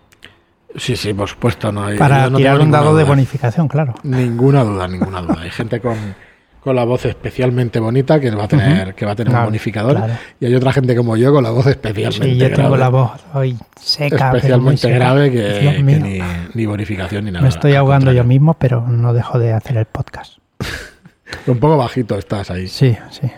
Sí, 0.76 0.96
sí, 0.98 1.14
por 1.14 1.30
supuesto. 1.30 1.72
No 1.72 1.86
hay, 1.86 1.98
Para 1.98 2.30
no 2.30 2.38
tirar 2.38 2.60
un 2.60 2.70
dado 2.72 2.96
de 2.98 3.04
bonificación, 3.06 3.68
claro. 3.70 3.96
Ninguna 4.04 4.64
duda, 4.66 4.88
ninguna 4.90 5.22
duda. 5.22 5.38
Hay 5.42 5.52
gente 5.52 5.80
con, 5.80 5.96
con 6.64 6.76
la 6.76 6.86
voz 6.86 7.06
especialmente 7.06 7.80
bonita 7.80 8.20
que 8.20 8.32
va 8.32 8.46
a 8.46 8.48
tener, 8.48 8.96
que 8.96 9.06
va 9.06 9.12
a 9.12 9.16
tener 9.16 9.36
un 9.36 9.44
bonificador. 9.46 9.98
claro. 9.98 10.14
Y 10.40 10.46
hay 10.46 10.56
otra 10.56 10.72
gente 10.72 10.96
como 10.96 11.18
yo 11.18 11.34
con 11.34 11.44
la 11.44 11.50
voz 11.50 11.68
especialmente 11.68 12.34
Sí, 12.34 12.38
yo 12.38 12.52
tengo 12.54 12.78
la 12.78 12.90
voz 12.90 13.12
hoy 13.34 13.58
seca. 13.82 14.32
especialmente 14.32 14.78
seca. 14.82 14.96
grave 14.96 15.32
que, 15.32 15.74
que 15.76 15.84
ni, 15.84 16.20
ni 16.54 16.66
bonificación 16.66 17.26
ni 17.26 17.32
nada. 17.32 17.44
Me 17.44 17.50
estoy 17.50 17.74
ahogando 17.74 18.12
yo 18.14 18.24
mismo, 18.24 18.54
pero 18.54 18.88
no 18.88 19.14
dejo 19.14 19.40
de 19.40 19.52
hacer 19.54 19.76
el 19.78 19.86
podcast. 19.86 20.38
Un 21.48 21.58
poco 21.60 21.78
bajito 21.78 22.18
estás 22.18 22.50
ahí. 22.52 22.68
Sí, 22.68 22.96
sí. 23.12 23.30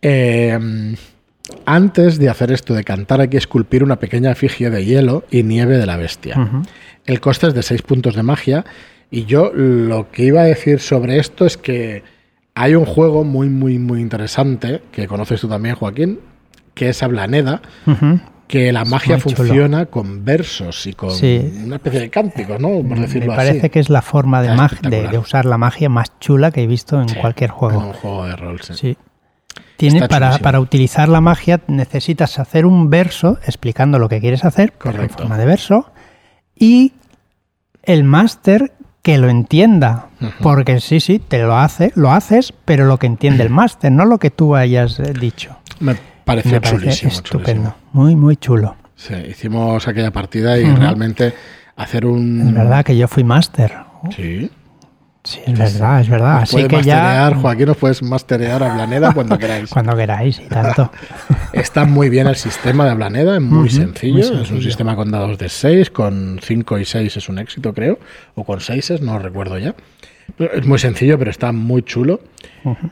Eh, 0.00 0.58
antes 1.66 2.18
de 2.18 2.28
hacer 2.28 2.50
esto 2.52 2.74
de 2.74 2.84
cantar 2.84 3.20
hay 3.20 3.28
que 3.28 3.36
esculpir 3.36 3.82
una 3.84 3.96
pequeña 3.96 4.30
efigie 4.32 4.70
de 4.70 4.84
hielo 4.84 5.24
y 5.30 5.42
nieve 5.42 5.76
de 5.76 5.86
la 5.86 5.96
bestia. 5.96 6.36
El 7.04 7.20
coste 7.20 7.48
es 7.48 7.54
de 7.54 7.62
6 7.62 7.82
puntos 7.82 8.14
de 8.14 8.22
magia 8.22 8.64
y 9.10 9.26
yo 9.26 9.52
lo 9.54 10.10
que 10.10 10.24
iba 10.24 10.40
a 10.40 10.44
decir 10.44 10.80
sobre 10.80 11.18
esto 11.18 11.44
es 11.44 11.56
que 11.58 12.02
hay 12.54 12.74
un 12.74 12.84
juego 12.84 13.24
muy, 13.24 13.48
muy, 13.48 13.78
muy 13.78 14.00
interesante 14.00 14.82
que 14.92 15.06
conoces 15.06 15.40
tú 15.40 15.48
también, 15.48 15.74
Joaquín, 15.74 16.20
que 16.74 16.88
es 16.90 17.02
Ablaneda, 17.02 17.62
que 18.46 18.72
la 18.72 18.84
magia 18.84 19.18
chulo. 19.18 19.36
funciona 19.36 19.86
con 19.86 20.24
versos 20.24 20.86
y 20.86 20.92
con 20.92 21.10
Sí. 21.10 21.52
una 21.64 21.76
especie 21.76 22.00
de 22.00 22.10
cánticos, 22.10 22.60
¿no? 22.60 22.68
Por 22.86 22.98
decirlo 23.00 23.30
Me 23.32 23.36
parece 23.36 23.58
así. 23.60 23.70
que 23.70 23.80
es 23.80 23.90
la 23.90 24.02
forma 24.02 24.42
de, 24.42 24.50
de, 24.88 25.08
de 25.08 25.18
usar 25.18 25.44
la 25.46 25.58
magia 25.58 25.88
más 25.88 26.18
chula 26.20 26.50
que 26.50 26.62
he 26.62 26.66
visto 26.66 27.00
en 27.00 27.08
Sí, 27.08 27.16
cualquier 27.16 27.50
En 27.50 27.56
juego. 27.56 27.78
un 27.80 27.92
juego 27.92 28.26
de 28.26 28.36
rol, 28.36 28.60
sí. 28.60 28.74
Sí. 28.74 28.96
Tiene, 29.76 30.06
para, 30.08 30.38
para 30.38 30.60
utilizar 30.60 31.08
la 31.08 31.20
magia 31.20 31.60
necesitas 31.66 32.38
hacer 32.38 32.64
un 32.66 32.90
verso 32.90 33.38
explicando 33.44 33.98
lo 33.98 34.08
que 34.08 34.20
quieres 34.20 34.44
hacer, 34.44 34.72
pero 34.78 34.90
en 34.90 34.96
Correcto. 34.96 35.18
forma 35.18 35.36
de 35.38 35.44
verso, 35.46 35.92
y 36.56 36.92
el 37.82 38.04
máster 38.04 38.72
que 39.04 39.18
lo 39.18 39.28
entienda. 39.28 40.06
Porque 40.40 40.80
sí, 40.80 40.98
sí, 40.98 41.18
te 41.18 41.42
lo 41.42 41.58
hace, 41.58 41.92
lo 41.94 42.10
haces, 42.10 42.54
pero 42.64 42.86
lo 42.86 42.98
que 42.98 43.06
entiende 43.06 43.42
el 43.42 43.50
máster, 43.50 43.92
no 43.92 44.06
lo 44.06 44.16
que 44.18 44.30
tú 44.30 44.56
hayas 44.56 44.98
eh, 44.98 45.12
dicho. 45.12 45.58
Me 45.78 45.94
pareció 46.24 46.52
Me 46.52 46.60
parece 46.62 46.80
chulísimo, 46.80 47.12
estupendo. 47.12 47.44
chulísimo. 47.44 47.74
Muy, 47.92 48.16
muy 48.16 48.36
chulo. 48.36 48.76
Sí, 48.96 49.12
hicimos 49.28 49.86
aquella 49.86 50.10
partida 50.10 50.58
y 50.58 50.64
realmente 50.64 51.34
hacer 51.76 52.06
un... 52.06 52.48
Es 52.48 52.54
verdad 52.54 52.82
que 52.82 52.96
yo 52.96 53.06
fui 53.06 53.24
máster. 53.24 53.74
Sí. 54.16 54.50
Sí, 55.24 55.40
es 55.46 55.58
verdad, 55.58 56.02
es 56.02 56.08
verdad. 56.10 56.40
Nos 56.40 56.54
Así 56.54 56.68
que 56.68 56.82
ya. 56.82 57.34
Joaquín, 57.34 57.66
nos 57.66 57.78
puedes 57.78 58.02
masterear 58.02 58.62
a 58.62 58.74
Blaneda 58.74 59.14
cuando 59.14 59.38
queráis. 59.38 59.70
Cuando 59.74 59.96
queráis 59.96 60.38
y 60.38 60.48
tanto. 60.48 60.92
Está 61.54 61.86
muy 61.86 62.10
bien 62.10 62.26
el 62.26 62.36
sistema 62.36 62.84
de 62.84 62.90
Ablaneda, 62.90 63.36
es 63.36 63.40
muy, 63.40 63.70
sencillo. 63.70 64.32
muy 64.32 64.42
Es 64.42 64.50
un 64.50 64.62
sistema 64.62 64.94
con 64.94 65.10
dados 65.10 65.38
de 65.38 65.48
6, 65.48 65.90
con 65.90 66.38
5 66.42 66.78
y 66.78 66.84
6 66.84 67.16
es 67.16 67.28
un 67.30 67.38
éxito, 67.38 67.72
creo. 67.72 67.98
O 68.34 68.44
con 68.44 68.60
6, 68.60 69.00
no 69.00 69.18
recuerdo 69.18 69.56
ya. 69.56 69.74
Es 70.38 70.66
muy 70.66 70.78
sencillo, 70.78 71.18
pero 71.18 71.30
está 71.30 71.52
muy 71.52 71.82
chulo. 71.82 72.20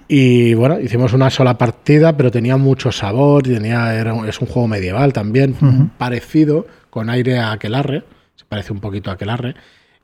Y 0.08 0.54
bueno, 0.54 0.80
hicimos 0.80 1.12
una 1.12 1.28
sola 1.28 1.58
partida, 1.58 2.16
pero 2.16 2.30
tenía 2.30 2.56
mucho 2.56 2.92
sabor. 2.92 3.42
Tenía, 3.42 3.94
era, 3.94 4.14
es 4.26 4.40
un 4.40 4.46
juego 4.46 4.68
medieval 4.68 5.12
también, 5.12 5.90
parecido, 5.98 6.66
con 6.88 7.10
aire 7.10 7.38
a 7.38 7.52
Aquelarre. 7.52 8.04
Se 8.36 8.46
parece 8.46 8.72
un 8.72 8.80
poquito 8.80 9.10
a 9.10 9.14
Aquelarre. 9.14 9.54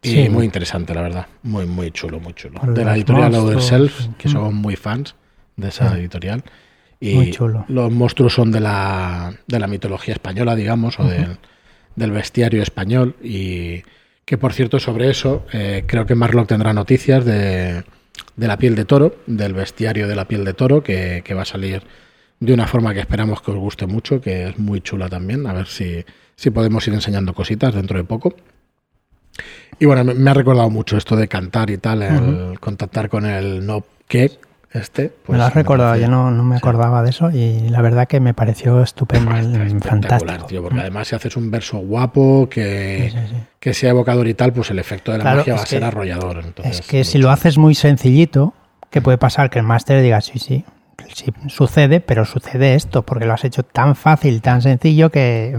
Y 0.02 0.10
Sí. 0.10 0.28
muy 0.28 0.44
interesante, 0.44 0.94
la 0.94 1.02
verdad. 1.02 1.26
Muy, 1.42 1.66
muy 1.66 1.90
chulo, 1.90 2.20
muy 2.20 2.32
chulo. 2.34 2.60
De 2.72 2.84
la 2.84 2.94
editorial 2.94 3.32
monstruos, 3.32 3.66
Self, 3.66 4.06
que 4.16 4.28
somos 4.28 4.52
muy 4.54 4.76
fans 4.76 5.14
de 5.56 5.68
esa 5.68 5.92
Sí. 5.92 5.98
editorial. 5.98 6.44
Y 7.00 7.14
Muy 7.14 7.30
chulo. 7.30 7.64
los 7.68 7.92
monstruos 7.92 8.32
son 8.34 8.50
de 8.50 8.60
la, 8.60 9.32
de 9.46 9.58
la 9.60 9.66
mitología 9.68 10.14
española, 10.14 10.56
digamos, 10.56 10.98
o 10.98 11.04
del, 11.04 11.38
del 11.96 12.10
bestiario 12.10 12.62
español. 12.62 13.16
Y 13.22 13.82
que, 14.24 14.36
por 14.38 14.52
cierto, 14.52 14.78
sobre 14.80 15.08
eso, 15.10 15.46
eh, 15.52 15.84
creo 15.86 16.06
que 16.06 16.14
Marlock 16.16 16.48
tendrá 16.48 16.72
noticias 16.72 17.24
de, 17.24 17.84
de 18.36 18.46
la 18.48 18.56
piel 18.58 18.74
de 18.74 18.84
toro, 18.84 19.16
del 19.26 19.52
bestiario 19.54 20.06
de 20.08 20.16
la 20.16 20.26
piel 20.26 20.44
de 20.44 20.54
toro, 20.54 20.82
que, 20.82 21.22
que 21.24 21.34
va 21.34 21.42
a 21.42 21.46
salir 21.46 21.82
de 22.40 22.52
una 22.52 22.66
forma 22.66 22.94
que 22.94 23.00
esperamos 23.00 23.42
que 23.42 23.50
os 23.52 23.56
guste 23.56 23.86
mucho, 23.86 24.20
que 24.20 24.48
es 24.48 24.58
muy 24.58 24.80
chula 24.80 25.08
también. 25.08 25.46
A 25.46 25.52
ver 25.52 25.66
si, 25.66 26.04
si 26.36 26.50
podemos 26.50 26.86
ir 26.88 26.94
enseñando 26.94 27.32
cositas 27.34 27.74
dentro 27.74 27.96
de 27.98 28.04
poco. 28.04 28.34
Y 29.78 29.86
bueno, 29.86 30.04
me, 30.04 30.14
me 30.14 30.30
ha 30.30 30.34
recordado 30.34 30.70
mucho 30.70 30.96
esto 30.96 31.16
de 31.16 31.28
cantar 31.28 31.70
y 31.70 31.78
tal, 31.78 32.02
el 32.02 32.58
contactar 32.60 33.08
con 33.08 33.24
el 33.26 33.64
no 33.64 33.84
que 34.08 34.32
este. 34.72 35.08
pues 35.08 35.30
me 35.34 35.38
lo 35.38 35.44
has 35.44 35.54
recordado, 35.54 35.96
yo 35.96 36.08
no, 36.08 36.30
no 36.30 36.42
me 36.44 36.56
acordaba 36.56 37.02
de 37.02 37.10
eso 37.10 37.30
y 37.30 37.68
la 37.70 37.80
verdad 37.80 38.06
que 38.06 38.20
me 38.20 38.34
pareció 38.34 38.82
estupendo, 38.82 39.30
espectacular, 39.36 39.82
fantástico. 39.82 40.46
tío, 40.46 40.62
porque 40.62 40.80
además 40.80 41.08
si 41.08 41.14
haces 41.16 41.36
un 41.36 41.50
verso 41.50 41.78
guapo, 41.78 42.48
que, 42.50 43.08
Sí, 43.10 43.16
sí, 43.18 43.24
sí. 43.30 43.36
que 43.60 43.72
sea 43.72 43.90
evocador 43.90 44.26
y 44.28 44.34
tal, 44.34 44.52
pues 44.52 44.70
el 44.70 44.78
efecto 44.78 45.12
de 45.12 45.18
la 45.18 45.22
Claro, 45.24 45.36
magia 45.38 45.54
es 45.54 45.58
va 45.60 45.62
a 45.62 45.66
ser 45.66 45.84
arrollador. 45.84 46.40
entonces, 46.44 46.80
Es 46.80 46.86
que 46.86 47.04
si 47.04 47.18
lo 47.18 47.30
haces 47.30 47.56
muy 47.56 47.74
sencillito, 47.74 48.52
que 48.90 49.00
puede 49.00 49.16
pasar 49.16 49.48
que 49.48 49.58
el 49.58 49.64
máster 49.64 50.02
diga, 50.02 50.20
sí, 50.20 50.38
sí, 50.38 50.64
sí, 51.14 51.32
sucede, 51.48 52.00
pero 52.00 52.24
sucede 52.26 52.74
esto, 52.74 53.02
porque 53.02 53.24
lo 53.26 53.32
has 53.34 53.44
hecho 53.44 53.62
tan 53.62 53.94
fácil, 53.96 54.42
tan 54.42 54.60
sencillo 54.60 55.10
que 55.10 55.56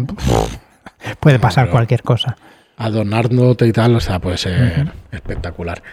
puede 1.20 1.40
pasar 1.40 1.70
cualquier 1.70 2.04
cosa. 2.04 2.36
Adornándote 2.80 3.68
y 3.68 3.72
tal, 3.72 3.96
o 3.96 4.00
sea, 4.00 4.20
puede 4.20 4.38
ser 4.38 4.92
espectacular. 5.12 5.84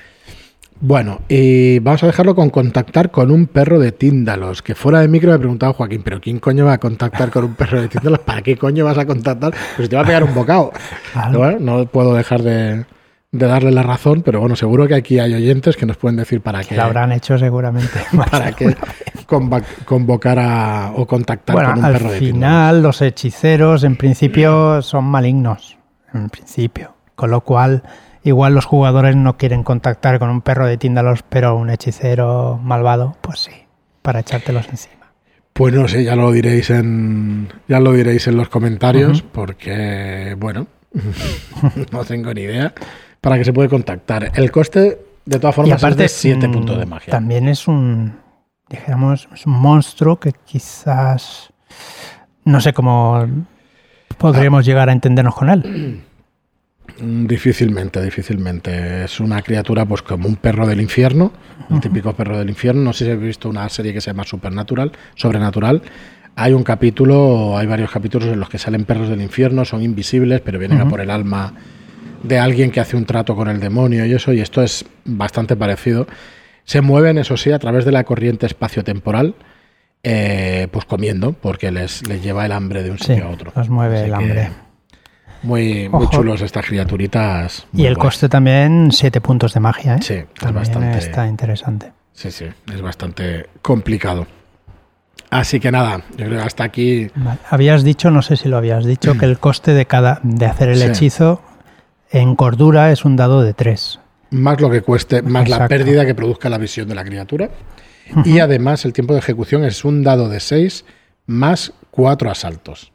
Bueno, 0.79 1.22
y 1.29 1.79
vamos 1.79 2.03
a 2.03 2.07
dejarlo 2.07 2.35
con 2.35 2.51
contactar 2.51 3.11
con 3.11 3.31
un 3.31 3.46
perro 3.46 3.79
de 3.79 3.92
Tíndalos. 3.92 4.62
Que 4.62 4.75
fuera 4.75 5.01
de 5.01 5.09
micro 5.09 5.33
me 5.33 5.38
preguntaba 5.38 5.72
Joaquín, 5.72 6.03
¿pero 6.03 6.20
quién 6.20 6.38
coño 6.38 6.66
va 6.66 6.75
a 6.75 6.79
contactar 6.79 7.31
con 7.31 7.44
un 7.44 7.55
perro 7.55 7.81
de 7.81 7.88
Tíndalos? 7.88 8.20
¿Para 8.20 8.42
qué 8.42 8.57
coño 8.57 8.85
vas 8.85 8.99
a 8.99 9.07
contactar? 9.07 9.55
Pues 9.77 9.88
te 9.88 9.96
va 9.96 10.03
a 10.03 10.05
pegar 10.05 10.22
un 10.22 10.35
bocado. 10.35 10.72
Claro. 11.12 11.29
Pero 11.31 11.38
bueno, 11.38 11.59
no 11.61 11.87
puedo 11.87 12.14
dejar 12.14 12.42
de, 12.42 12.85
de 13.33 13.46
darle 13.46 13.70
la 13.72 13.83
razón, 13.83 14.20
pero 14.22 14.40
bueno, 14.40 14.55
seguro 14.55 14.87
que 14.87 14.94
aquí 14.94 15.18
hay 15.18 15.33
oyentes 15.35 15.77
que 15.77 15.87
nos 15.87 15.96
pueden 15.96 16.16
decir 16.16 16.42
para 16.42 16.62
qué, 16.62 16.77
Lo 16.77 16.83
habrán 16.83 17.11
hecho 17.11 17.38
seguramente. 17.38 17.99
para 18.31 18.53
qué 18.53 18.77
convocar 19.87 20.38
a, 20.38 20.92
o 20.94 21.07
contactar 21.07 21.55
Bueno, 21.55 21.70
con 21.70 21.79
un 21.79 21.85
al 21.87 21.92
perro 21.94 22.11
de 22.12 22.18
Tíndalos. 22.18 22.37
final 22.37 22.83
los 22.83 23.01
hechiceros 23.03 23.83
en 23.83 23.96
principio 23.96 24.83
son 24.83 25.05
malignos, 25.05 25.75
en 26.16 26.31
principio. 26.31 26.94
Con 27.14 27.31
lo 27.31 27.40
cual, 27.42 27.83
igual 28.22 28.55
los 28.55 28.66
jugadores 28.66 29.16
no 29.16 29.37
quieren 29.37 29.62
contactar 29.62 30.18
con 30.18 30.31
un 30.31 30.42
perro 30.42 30.66
de 30.66 30.76
Tíndalos, 30.76 31.22
pero 31.22 31.57
un 31.57 31.70
hechicero 31.70 32.61
malvado, 32.62 33.16
pues 33.20 33.40
sí, 33.40 33.52
para 34.02 34.20
echártelos 34.20 34.68
encima. 34.68 35.07
Pues 35.52 35.72
no 35.72 35.88
sé, 35.88 36.05
ya 36.05 36.16
lo 36.16 36.31
diréis 36.33 36.68
en 36.68 37.48
ya 37.66 37.81
lo 37.81 37.92
diréis 37.92 38.26
en 38.26 38.37
los 38.37 38.50
comentarios 38.50 39.22
porque 39.22 40.37
bueno, 40.38 40.66
no 41.92 42.05
tengo 42.05 42.35
ni 42.35 42.42
idea 42.42 42.74
para 43.22 43.38
qué 43.38 43.44
se 43.44 43.55
puede 43.55 43.70
contactar. 43.70 44.33
El 44.35 44.50
coste 44.50 44.98
de 45.24 45.38
todas 45.40 45.55
formas 45.55 45.83
aparte, 45.83 46.05
es 46.05 46.12
de 46.12 46.18
7 46.18 46.48
mm, 46.48 46.52
puntos 46.52 46.79
de 46.79 46.87
magia. 46.87 47.11
También 47.11 47.48
es 47.48 47.66
un, 47.68 48.18
dijéramos, 48.68 49.29
es 49.35 49.46
un 49.46 49.55
monstruo 49.55 50.20
que 50.20 50.33
quizás, 50.44 51.50
no 52.44 52.61
sé 52.61 52.72
cómo 52.72 53.26
podríamos 54.18 54.61
Ah. 54.61 54.66
llegar 54.66 54.88
a 54.88 54.92
entendernos 54.92 55.35
con 55.35 55.50
él. 55.50 56.02
Mm, 57.00 57.26
Difícilmente, 57.26 58.02
difícilmente. 58.02 59.04
Es 59.04 59.20
una 59.20 59.42
criatura 59.42 59.85
pues 59.85 60.02
como 60.02 60.28
un 60.28 60.37
perro 60.37 60.66
del 60.66 60.80
infierno, 60.80 61.32
el 61.70 61.80
típico 61.80 62.12
perro 62.14 62.38
del 62.38 62.48
infierno. 62.48 62.82
No 62.82 62.92
sé 62.92 63.04
si 63.04 63.11
habéis 63.11 63.26
visto 63.28 63.48
una 63.48 63.68
serie 63.68 63.92
que 63.92 64.00
se 64.00 64.11
llama 64.11 64.24
Supernatural, 64.24 64.92
Sobrenatural. 65.14 65.82
Hay 66.37 66.52
un 66.52 66.62
capítulo, 66.62 67.56
hay 67.56 67.66
varios 67.66 67.90
capítulos 67.90 68.28
en 68.28 68.38
los 68.40 68.48
que 68.48 68.59
salen 68.59 68.85
perros 68.85 69.09
del 69.09 69.22
infierno, 69.22 69.64
son 69.64 69.82
invisibles, 69.82 70.40
pero 70.42 70.59
vienen 70.59 70.80
a 70.80 70.88
por 70.88 71.00
el 71.00 71.11
alma 71.11 71.54
de 72.22 72.38
alguien 72.38 72.70
que 72.70 72.80
hace 72.80 72.96
un 72.96 73.04
trato 73.06 73.35
con 73.35 73.48
el 73.48 73.59
demonio 73.61 74.04
y 74.04 74.12
eso, 74.12 74.32
y 74.32 74.40
esto 74.40 74.62
es 74.62 74.85
bastante 75.04 75.56
parecido. 75.56 76.06
Se 76.64 76.80
mueven, 76.82 77.16
eso 77.18 77.37
sí, 77.37 77.52
a 77.52 77.59
través 77.59 77.85
de 77.87 77.92
la 77.92 78.04
corriente 78.04 78.44
espacio-temporal, 78.46 79.35
eh, 80.02 80.68
pues 80.70 80.85
comiendo, 80.85 81.32
porque 81.32 81.70
les, 81.70 82.06
les 82.06 82.22
lleva 82.22 82.44
el 82.44 82.52
hambre 82.52 82.82
de 82.82 82.90
un 82.90 82.98
Sí, 82.98 83.04
sitio 83.14 83.26
a 83.26 83.30
otro. 83.30 83.52
nos 83.56 83.68
mueve 83.70 83.96
Así 83.98 84.04
el 84.06 84.14
hambre. 84.14 84.50
Muy, 85.46 85.88
muy 85.88 86.09
chulos 86.11 86.42
estas 86.42 86.66
criaturitas. 86.66 87.66
Y 87.72 87.87
el 87.87 87.96
coste 87.96 88.28
también, 88.28 88.90
7 88.92 89.20
puntos 89.20 89.54
de 89.54 89.61
magia, 89.61 89.96
¿eh? 89.96 90.02
Sí, 90.02 90.14
es 90.14 90.26
También 90.35 90.54
bastante- 90.64 90.98
está 90.98 91.26
interesante. 91.28 91.92
Sí, 92.12 92.30
sí, 92.30 92.46
es 92.72 92.82
bastante 92.82 93.46
complicado. 93.62 94.26
Así 95.30 95.61
que 95.61 95.70
nada, 95.70 96.02
yo 96.16 96.26
creo 96.26 96.38
que 96.38 96.44
hasta 96.46 96.64
aquí. 96.64 97.09
Vale. 97.14 97.38
Habías 97.50 97.85
dicho, 97.85 98.11
no 98.11 98.22
sé 98.22 98.37
si 98.37 98.48
lo 98.48 98.56
habías 98.56 98.85
dicho, 98.85 99.14
que 99.18 99.24
el 99.26 99.38
coste 99.38 99.72
de 99.72 99.87
cada 99.87 100.20
de 100.22 100.46
hacer 100.46 100.68
el 100.70 100.78
Sí. 100.78 100.85
hechizo 100.85 101.42
en 102.11 102.37
cordura 102.37 102.90
es 102.92 103.04
un 103.04 103.16
dado 103.16 103.42
de 103.42 103.52
3. 103.54 104.00
Más 104.30 104.61
lo 104.61 104.70
que 104.70 104.80
cueste, 104.82 105.22
más 105.22 105.48
la 105.48 105.68
pérdida 105.68 106.04
que 106.04 106.14
produzca 106.14 106.48
la 106.48 106.59
visión 106.59 106.88
de 106.88 106.94
la 106.94 107.04
criatura. 107.04 107.50
Y 108.24 108.38
además 108.38 108.85
el 108.85 108.92
tiempo 108.92 109.12
de 109.14 109.18
ejecución 109.20 109.64
es 109.64 109.85
un 109.85 110.02
dado 110.02 110.28
de 110.28 110.40
6 110.40 110.85
más 111.26 111.72
4 111.90 112.30
asaltos. 112.30 112.92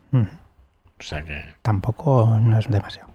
O 1.02 1.04
sea 1.04 1.24
que. 1.24 1.44
Tampoco 1.64 2.38
no 2.40 2.60
es 2.60 2.70
demasiado. 2.70 3.10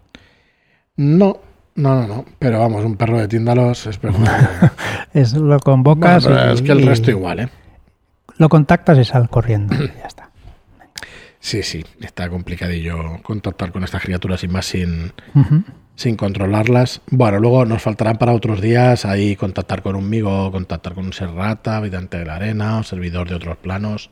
No, 0.96 1.38
no, 1.76 1.94
no, 1.94 2.06
no. 2.08 2.24
Pero 2.40 2.58
vamos, 2.58 2.84
un 2.84 2.96
perro 2.96 3.18
de 3.20 3.28
tíndalos 3.28 3.86
es 3.86 4.00
verdad. 4.00 4.72
Es 5.14 5.32
lo 5.34 5.40
Bueno, 5.40 5.60
convocas 5.60 6.24
pero 6.26 6.50
y, 6.50 6.54
es 6.54 6.62
que 6.62 6.72
el 6.72 6.84
resto 6.84 7.10
igual, 7.10 7.40
¿eh? 7.40 7.48
lo 8.38 8.48
contactas 8.48 8.98
y 8.98 9.04
sal 9.04 9.30
corriendo. 9.30 9.74
y 9.76 9.86
ya 9.86 10.06
está. 10.06 10.30
Sí, 11.38 11.62
sí, 11.62 11.84
está 12.00 12.28
complicadillo 12.28 13.22
contactar 13.22 13.70
con 13.70 13.84
estas 13.84 14.02
criaturas 14.02 14.42
y 14.42 14.48
más 14.48 14.66
sin, 14.66 15.12
sin 15.94 16.16
controlarlas. 16.16 17.02
Bueno, 17.08 17.38
luego 17.38 17.64
nos 17.64 17.82
faltarán 17.82 18.16
para 18.16 18.32
otros 18.32 18.60
días 18.60 19.04
ahí 19.06 19.36
contactar 19.36 19.80
con 19.80 19.94
un 19.94 20.10
migo, 20.10 20.50
contactar 20.50 20.94
con 20.94 21.06
un 21.06 21.12
serrata, 21.12 21.76
habitante 21.76 22.18
de 22.18 22.24
la 22.24 22.34
arena, 22.34 22.78
o 22.78 22.82
servidor 22.82 23.28
de 23.28 23.36
otros 23.36 23.58
planos. 23.58 24.10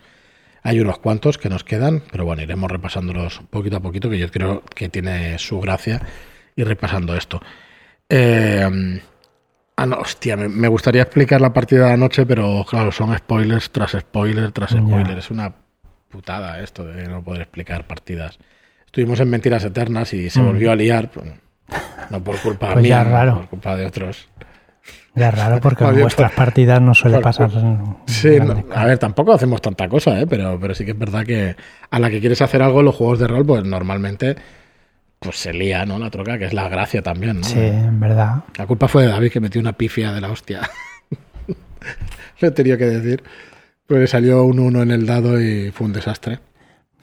Hay 0.67 0.81
unos 0.81 0.99
cuantos 0.99 1.37
que 1.39 1.49
nos 1.51 1.63
quedan, 1.63 2.03
pero 2.11 2.25
bueno, 2.25 2.43
iremos 2.43 2.71
repasándolos 2.71 3.41
poquito 3.51 3.77
a 3.77 3.81
poquito, 3.81 4.09
que 4.11 4.19
yo 4.19 4.31
creo 4.31 4.63
que 4.65 4.89
tiene 4.89 5.39
su 5.39 5.61
gracia 5.61 6.01
ir 6.57 6.67
repasando 6.67 7.15
esto. 7.17 7.41
Eh, 8.09 9.01
ah, 9.77 9.87
no, 9.87 9.97
hostia, 9.97 10.37
me, 10.37 10.49
me 10.49 10.69
gustaría 10.69 11.03
explicar 11.03 11.41
la 11.41 11.53
partida 11.53 11.89
de 11.89 11.93
anoche, 11.93 12.25
pero 12.27 12.65
claro, 12.69 12.91
son 12.93 13.17
spoilers 13.17 13.71
tras 13.71 13.93
spoiler 13.93 14.53
tras 14.53 14.71
spoiler. 14.71 15.19
Es 15.19 15.31
una 15.31 15.53
putada 16.09 16.61
esto 16.61 16.85
de 16.85 17.09
no 17.09 17.23
poder 17.23 17.43
explicar 17.43 17.87
partidas. 17.87 18.39
Estuvimos 18.87 19.21
en 19.21 19.29
Mentiras 19.31 19.65
Eternas 19.65 20.15
y 20.15 20.31
se 20.31 20.41
Mm. 20.41 20.47
volvió 20.47 20.73
a 20.73 20.77
liar, 20.77 21.11
no 22.11 22.23
por 22.25 22.39
culpa 22.39 22.73
Pues 22.73 22.83
mía, 22.85 23.05
raro. 23.05 23.37
por 23.39 23.49
culpa 23.49 23.77
de 23.77 23.87
otros. 23.87 24.29
Ya 25.17 25.29
es 25.29 25.35
raro 25.35 25.61
porque 25.61 25.85
en 25.89 26.01
vuestras 26.01 26.33
partidas 26.33 26.81
no 26.81 26.93
suele 26.95 27.17
por- 27.17 27.23
pasar. 27.25 27.51
Sí, 28.07 28.39
no, 28.41 28.65
a 28.75 28.85
ver, 28.87 28.99
tampoco 28.99 29.33
hacemos 29.33 29.63
tanta 29.63 29.89
cosa, 29.89 30.21
¿eh? 30.21 30.27
pero, 30.27 30.59
pero 30.61 30.75
sí 30.75 30.85
que 30.85 30.91
es 30.93 30.99
verdad 30.99 31.25
que 31.25 31.57
a 31.91 31.99
la 31.99 32.11
que 32.11 32.21
quieres 32.21 32.43
hacer 32.43 32.63
algo 32.63 32.81
en 32.81 32.87
los 32.87 32.95
juegos 32.97 33.19
de 33.19 33.29
rol, 33.29 33.47
pues 33.47 33.65
normalmente 33.65 34.37
pues 35.21 35.37
se 35.39 35.53
lía, 35.55 35.87
¿no? 35.87 35.99
La 35.99 36.11
troca, 36.11 36.37
que 36.39 36.45
es 36.47 36.53
la 36.53 36.69
gracia 36.69 37.01
también, 37.01 37.39
¿no? 37.41 37.45
Sí, 37.47 37.59
en 37.59 37.99
verdad. 37.99 38.43
La 38.59 38.67
culpa 38.67 38.89
fue 38.89 39.05
de 39.05 39.09
David 39.09 39.31
que 39.33 39.41
metió 39.41 39.61
una 39.61 39.73
pifia 39.73 40.13
de 40.13 40.21
la 40.21 40.31
hostia. 40.31 40.61
Lo 42.41 42.49
he 42.49 42.51
tenido 42.51 42.77
que 42.79 42.87
decir. 42.87 43.23
Porque 43.87 44.07
salió 44.07 44.45
un 44.45 44.59
1 44.59 44.83
en 44.83 44.91
el 44.91 45.07
dado 45.07 45.41
y 45.41 45.71
fue 45.71 45.87
un 45.87 45.93
desastre. 45.93 46.41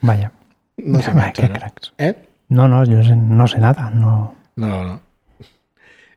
Vaya. 0.00 0.32
No 0.78 1.00
sé. 1.00 1.12
¿Eh? 1.98 2.14
No, 2.48 2.68
no, 2.68 2.84
yo 2.84 3.02
sé- 3.02 3.16
no 3.16 3.46
sé 3.46 3.58
nada. 3.58 3.90
No. 3.90 4.34
No, 4.56 4.84
no. 4.84 5.00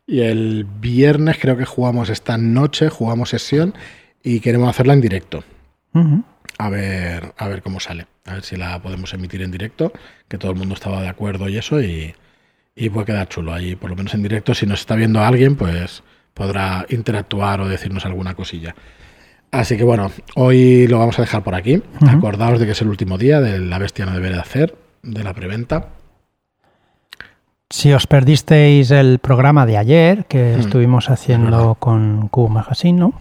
Y 0.08 0.22
el 0.22 0.66
viernes 0.66 1.38
creo 1.40 1.58
que 1.58 1.66
jugamos 1.66 2.10
esta 2.10 2.38
noche, 2.38 2.90
jugamos 2.90 3.30
sesión 3.30 3.74
y 4.24 4.40
queremos 4.40 4.70
hacerla 4.70 4.94
en 4.94 5.02
directo. 5.02 5.44
A 6.58 6.70
ver, 6.70 7.34
a 7.38 7.48
ver 7.48 7.62
cómo 7.62 7.80
sale. 7.80 8.08
A 8.26 8.36
ver 8.36 8.44
si 8.44 8.56
la 8.56 8.82
podemos 8.82 9.14
emitir 9.14 9.42
en 9.42 9.52
directo, 9.52 9.92
que 10.28 10.38
todo 10.38 10.52
el 10.52 10.58
mundo 10.58 10.74
estaba 10.74 11.02
de 11.02 11.10
acuerdo 11.10 11.50
y 11.50 11.58
eso, 11.58 11.82
y, 11.82 12.14
y 12.76 12.90
puede 12.90 13.08
quedar 13.08 13.30
chulo 13.30 13.54
ahí, 13.54 13.76
por 13.76 13.90
lo 13.90 13.96
menos 13.96 14.14
en 14.14 14.24
directo. 14.24 14.54
Si 14.54 14.66
nos 14.66 14.82
está 14.82 14.96
viendo 14.96 15.22
alguien, 15.22 15.56
pues 15.56 16.04
podrá 16.34 16.86
interactuar 16.90 17.62
o 17.62 17.68
decirnos 17.68 18.06
alguna 18.06 18.36
cosilla. 18.36 18.76
Así 19.52 19.78
que 19.78 19.84
bueno, 19.84 20.12
hoy 20.36 20.88
lo 20.88 21.00
vamos 21.00 21.18
a 21.18 21.22
dejar 21.22 21.44
por 21.44 21.56
aquí. 21.56 21.82
Acordaos 22.08 22.60
de 22.60 22.66
que 22.66 22.74
es 22.74 22.82
el 22.82 22.90
último 22.90 23.18
día 23.18 23.40
de 23.42 23.60
La 23.60 23.80
Bestia 23.80 24.06
no 24.06 24.14
debe 24.14 24.30
de 24.30 24.40
hacer, 24.40 24.76
de 25.02 25.24
la 25.24 25.34
preventa. 25.34 25.90
Si 27.70 27.92
os 27.94 28.06
perdisteis 28.08 28.92
el 28.92 29.20
programa 29.20 29.66
de 29.66 29.78
ayer, 29.78 30.26
que 30.26 30.56
estuvimos 30.56 31.10
haciendo 31.10 31.76
con 31.76 32.28
Q 32.30 32.48
Magazine, 32.48 33.00
¿no? 33.00 33.14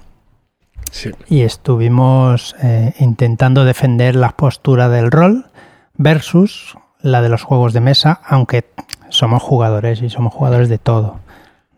Sí. 0.90 1.10
Y 1.28 1.40
estuvimos 1.42 2.54
eh, 2.62 2.92
intentando 3.00 3.64
defender 3.64 4.14
la 4.14 4.30
postura 4.30 4.88
del 4.88 5.10
rol 5.10 5.46
versus 5.94 6.76
la 7.00 7.22
de 7.22 7.30
los 7.30 7.42
juegos 7.42 7.72
de 7.72 7.80
mesa, 7.80 8.20
aunque 8.26 8.64
somos 9.08 9.42
jugadores 9.42 10.02
y 10.02 10.10
somos 10.10 10.32
jugadores 10.34 10.68
de 10.68 10.78
todo. 10.78 11.20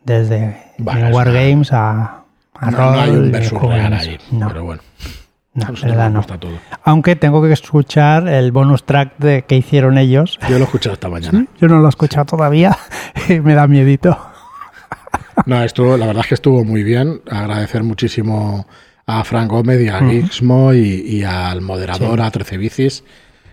Desde 0.04 0.72
Bueno, 0.78 1.08
Wargames 1.10 1.72
a, 1.72 2.22
a 2.54 2.70
No, 2.70 2.76
rol. 2.76 2.92
no 2.92 3.00
hay 3.00 3.10
un 3.10 3.32
versus 3.32 3.62
real 3.62 3.92
ahí, 3.92 4.18
No, 4.32 4.48
pero 4.48 4.64
bueno. 4.64 4.82
No, 5.56 5.70
nosotros 5.70 5.84
verdad 5.84 6.10
no. 6.10 6.22
todo. 6.22 6.58
Aunque 6.84 7.16
tengo 7.16 7.42
que 7.42 7.52
escuchar 7.52 8.28
el 8.28 8.52
bonus 8.52 8.84
track 8.84 9.16
de, 9.18 9.42
que 9.42 9.56
hicieron 9.56 9.96
ellos. 9.96 10.38
Yo 10.48 10.58
lo 10.58 10.64
he 10.64 10.64
escuchado 10.64 10.94
esta 10.94 11.08
mañana. 11.08 11.46
Yo 11.58 11.66
no 11.66 11.78
lo 11.78 11.86
he 11.86 11.88
escuchado 11.88 12.26
todavía 12.26 12.76
y 13.28 13.40
me 13.40 13.54
da 13.54 13.66
miedito. 13.66 14.18
No, 15.44 15.62
estuvo, 15.62 15.98
la 15.98 16.06
verdad 16.06 16.22
es 16.22 16.28
que 16.28 16.34
estuvo 16.34 16.64
muy 16.64 16.82
bien. 16.82 17.20
Agradecer 17.30 17.82
muchísimo 17.82 18.66
a 19.04 19.22
Frank 19.22 19.50
Gómez 19.50 19.82
y 19.82 19.88
a 19.88 20.00
Gixmo 20.00 20.72
y, 20.72 20.78
y 20.78 21.24
al 21.24 21.60
moderador, 21.60 22.22
a 22.22 22.30
13 22.30 22.56
Bicis, 22.56 23.04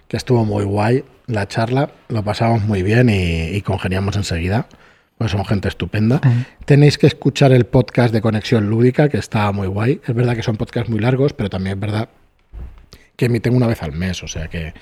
que 0.07 0.15
estuvo 0.15 0.45
muy 0.45 0.63
guay 0.63 1.03
la 1.27 1.45
charla. 1.49 1.91
Lo 2.07 2.23
pasamos 2.23 2.63
muy 2.63 2.83
bien 2.83 3.09
y, 3.09 3.49
y 3.49 3.61
congeniamos 3.61 4.15
enseguida. 4.15 4.67
Pues 5.23 5.31
son 5.31 5.45
gente 5.45 5.69
estupenda. 5.69 6.19
Tenéis 6.65 6.97
que 6.97 7.07
escuchar 7.07 7.53
el 7.53 7.63
podcast 7.63 8.13
de 8.13 8.19
Conexión 8.19 8.69
Lúdica, 8.69 9.07
que 9.07 9.15
está 9.15 9.49
muy 9.53 9.67
guay. 9.67 10.01
Es 10.05 10.13
verdad 10.13 10.35
que 10.35 10.43
son 10.43 10.57
podcasts 10.57 10.89
muy 10.89 10.99
largos, 10.99 11.31
pero 11.31 11.49
también 11.49 11.77
es 11.77 11.79
verdad 11.79 12.09
que 13.15 13.27
emiten 13.27 13.55
una 13.55 13.67
vez 13.67 13.81
al 13.83 13.93
mes, 13.93 14.21
o 14.21 14.27
sea 14.27 14.49
que 14.49 14.73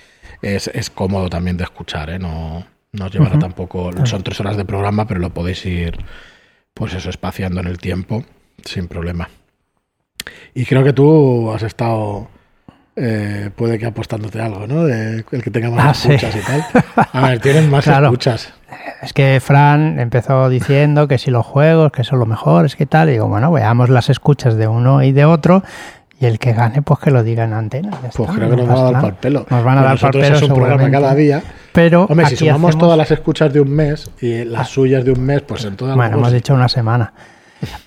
es, 0.42 0.68
es 0.74 0.90
cómodo 0.90 1.30
también 1.30 1.58
de 1.58 1.64
escuchar, 1.64 2.10
¿eh? 2.10 2.18
No, 2.18 2.66
no 2.92 3.06
os 3.06 3.14
llevará 3.14 3.38
tampoco, 3.38 3.92
son 4.08 4.24
tres 4.24 4.40
horas 4.40 4.58
de 4.58 4.66
programa, 4.66 5.06
pero 5.06 5.20
lo 5.20 5.32
podéis 5.32 5.64
ir, 5.64 5.96
pues 6.74 6.96
eso, 6.96 7.12
espaciando 7.12 7.62
en 7.62 7.68
el 7.68 7.78
tiempo, 7.78 8.26
sin 8.66 8.88
problema. 8.88 9.30
Y 10.56 10.66
creo 10.66 10.84
que 10.84 10.94
tú 10.94 11.52
has 11.52 11.62
estado, 11.62 12.30
eh, 12.96 13.50
puede 13.56 13.80
que 13.80 13.86
apostándote 13.86 14.42
algo, 14.42 14.68
¿no? 14.68 14.84
De 14.84 15.24
el 15.32 15.44
que 15.44 15.50
tenga 15.52 15.70
más 15.70 15.86
Ah, 15.86 15.94
sí. 15.94 16.14
escuchas 16.14 16.36
y 16.36 16.40
tal. 16.46 16.66
A 17.14 17.28
ver, 17.30 17.40
tienen 17.40 17.70
más 17.70 17.84
Claro. 17.86 18.08
escuchas. 18.08 18.54
Es 19.02 19.14
que 19.14 19.40
Fran 19.42 20.00
empezó 20.00 20.50
diciendo 20.50 21.08
que 21.08 21.18
si 21.18 21.32
los 21.32 21.46
juegos, 21.46 21.92
que 21.92 22.04
son 22.04 22.20
lo 22.20 22.26
mejor, 22.26 22.66
es 22.66 22.76
que 22.76 22.86
tal. 22.86 23.10
Y 23.10 23.14
digo, 23.14 23.28
bueno, 23.28 23.52
veamos 23.52 23.90
las 23.90 24.10
escuchas 24.10 24.56
de 24.56 24.68
uno 24.68 25.04
y 25.04 25.12
de 25.12 25.26
otro. 25.26 25.64
Y 26.20 26.26
el 26.28 26.38
que 26.38 26.54
gane, 26.54 26.82
pues 26.84 27.00
que 27.00 27.10
lo 27.12 27.24
diga 27.24 27.44
en 27.46 27.54
antena. 27.54 27.90
Pues 28.00 28.20
está, 28.20 28.34
creo 28.34 28.50
que 28.52 28.56
nos 28.58 28.68
van 28.68 28.78
a 28.78 28.92
dar 28.92 29.02
pal 29.02 29.16
pelo. 29.16 29.46
Nos 29.50 29.64
van 29.64 29.78
a 29.80 29.82
dar 29.84 30.00
pal 30.00 30.12
pelo 30.12 30.36
es 30.36 30.42
un 30.44 30.54
programa 30.54 30.92
cada 30.92 31.16
día. 31.16 31.42
Pero 31.74 32.06
Hombre, 32.06 32.28
si 32.28 32.36
sumamos 32.36 32.70
hacemos- 32.70 32.78
todas 32.78 32.98
las 32.98 33.10
escuchas 33.12 33.52
de 33.52 33.60
un 33.62 33.72
mes 33.72 34.12
y 34.22 34.44
las 34.46 34.70
suyas 34.70 35.04
de 35.04 35.12
un 35.14 35.22
mes, 35.26 35.42
pues 35.42 35.66
en 35.66 35.76
todas 35.76 35.96
Bueno, 35.96 36.18
hemos 36.18 36.32
dicho 36.32 36.54
una 36.54 36.68
semana. 36.70 37.14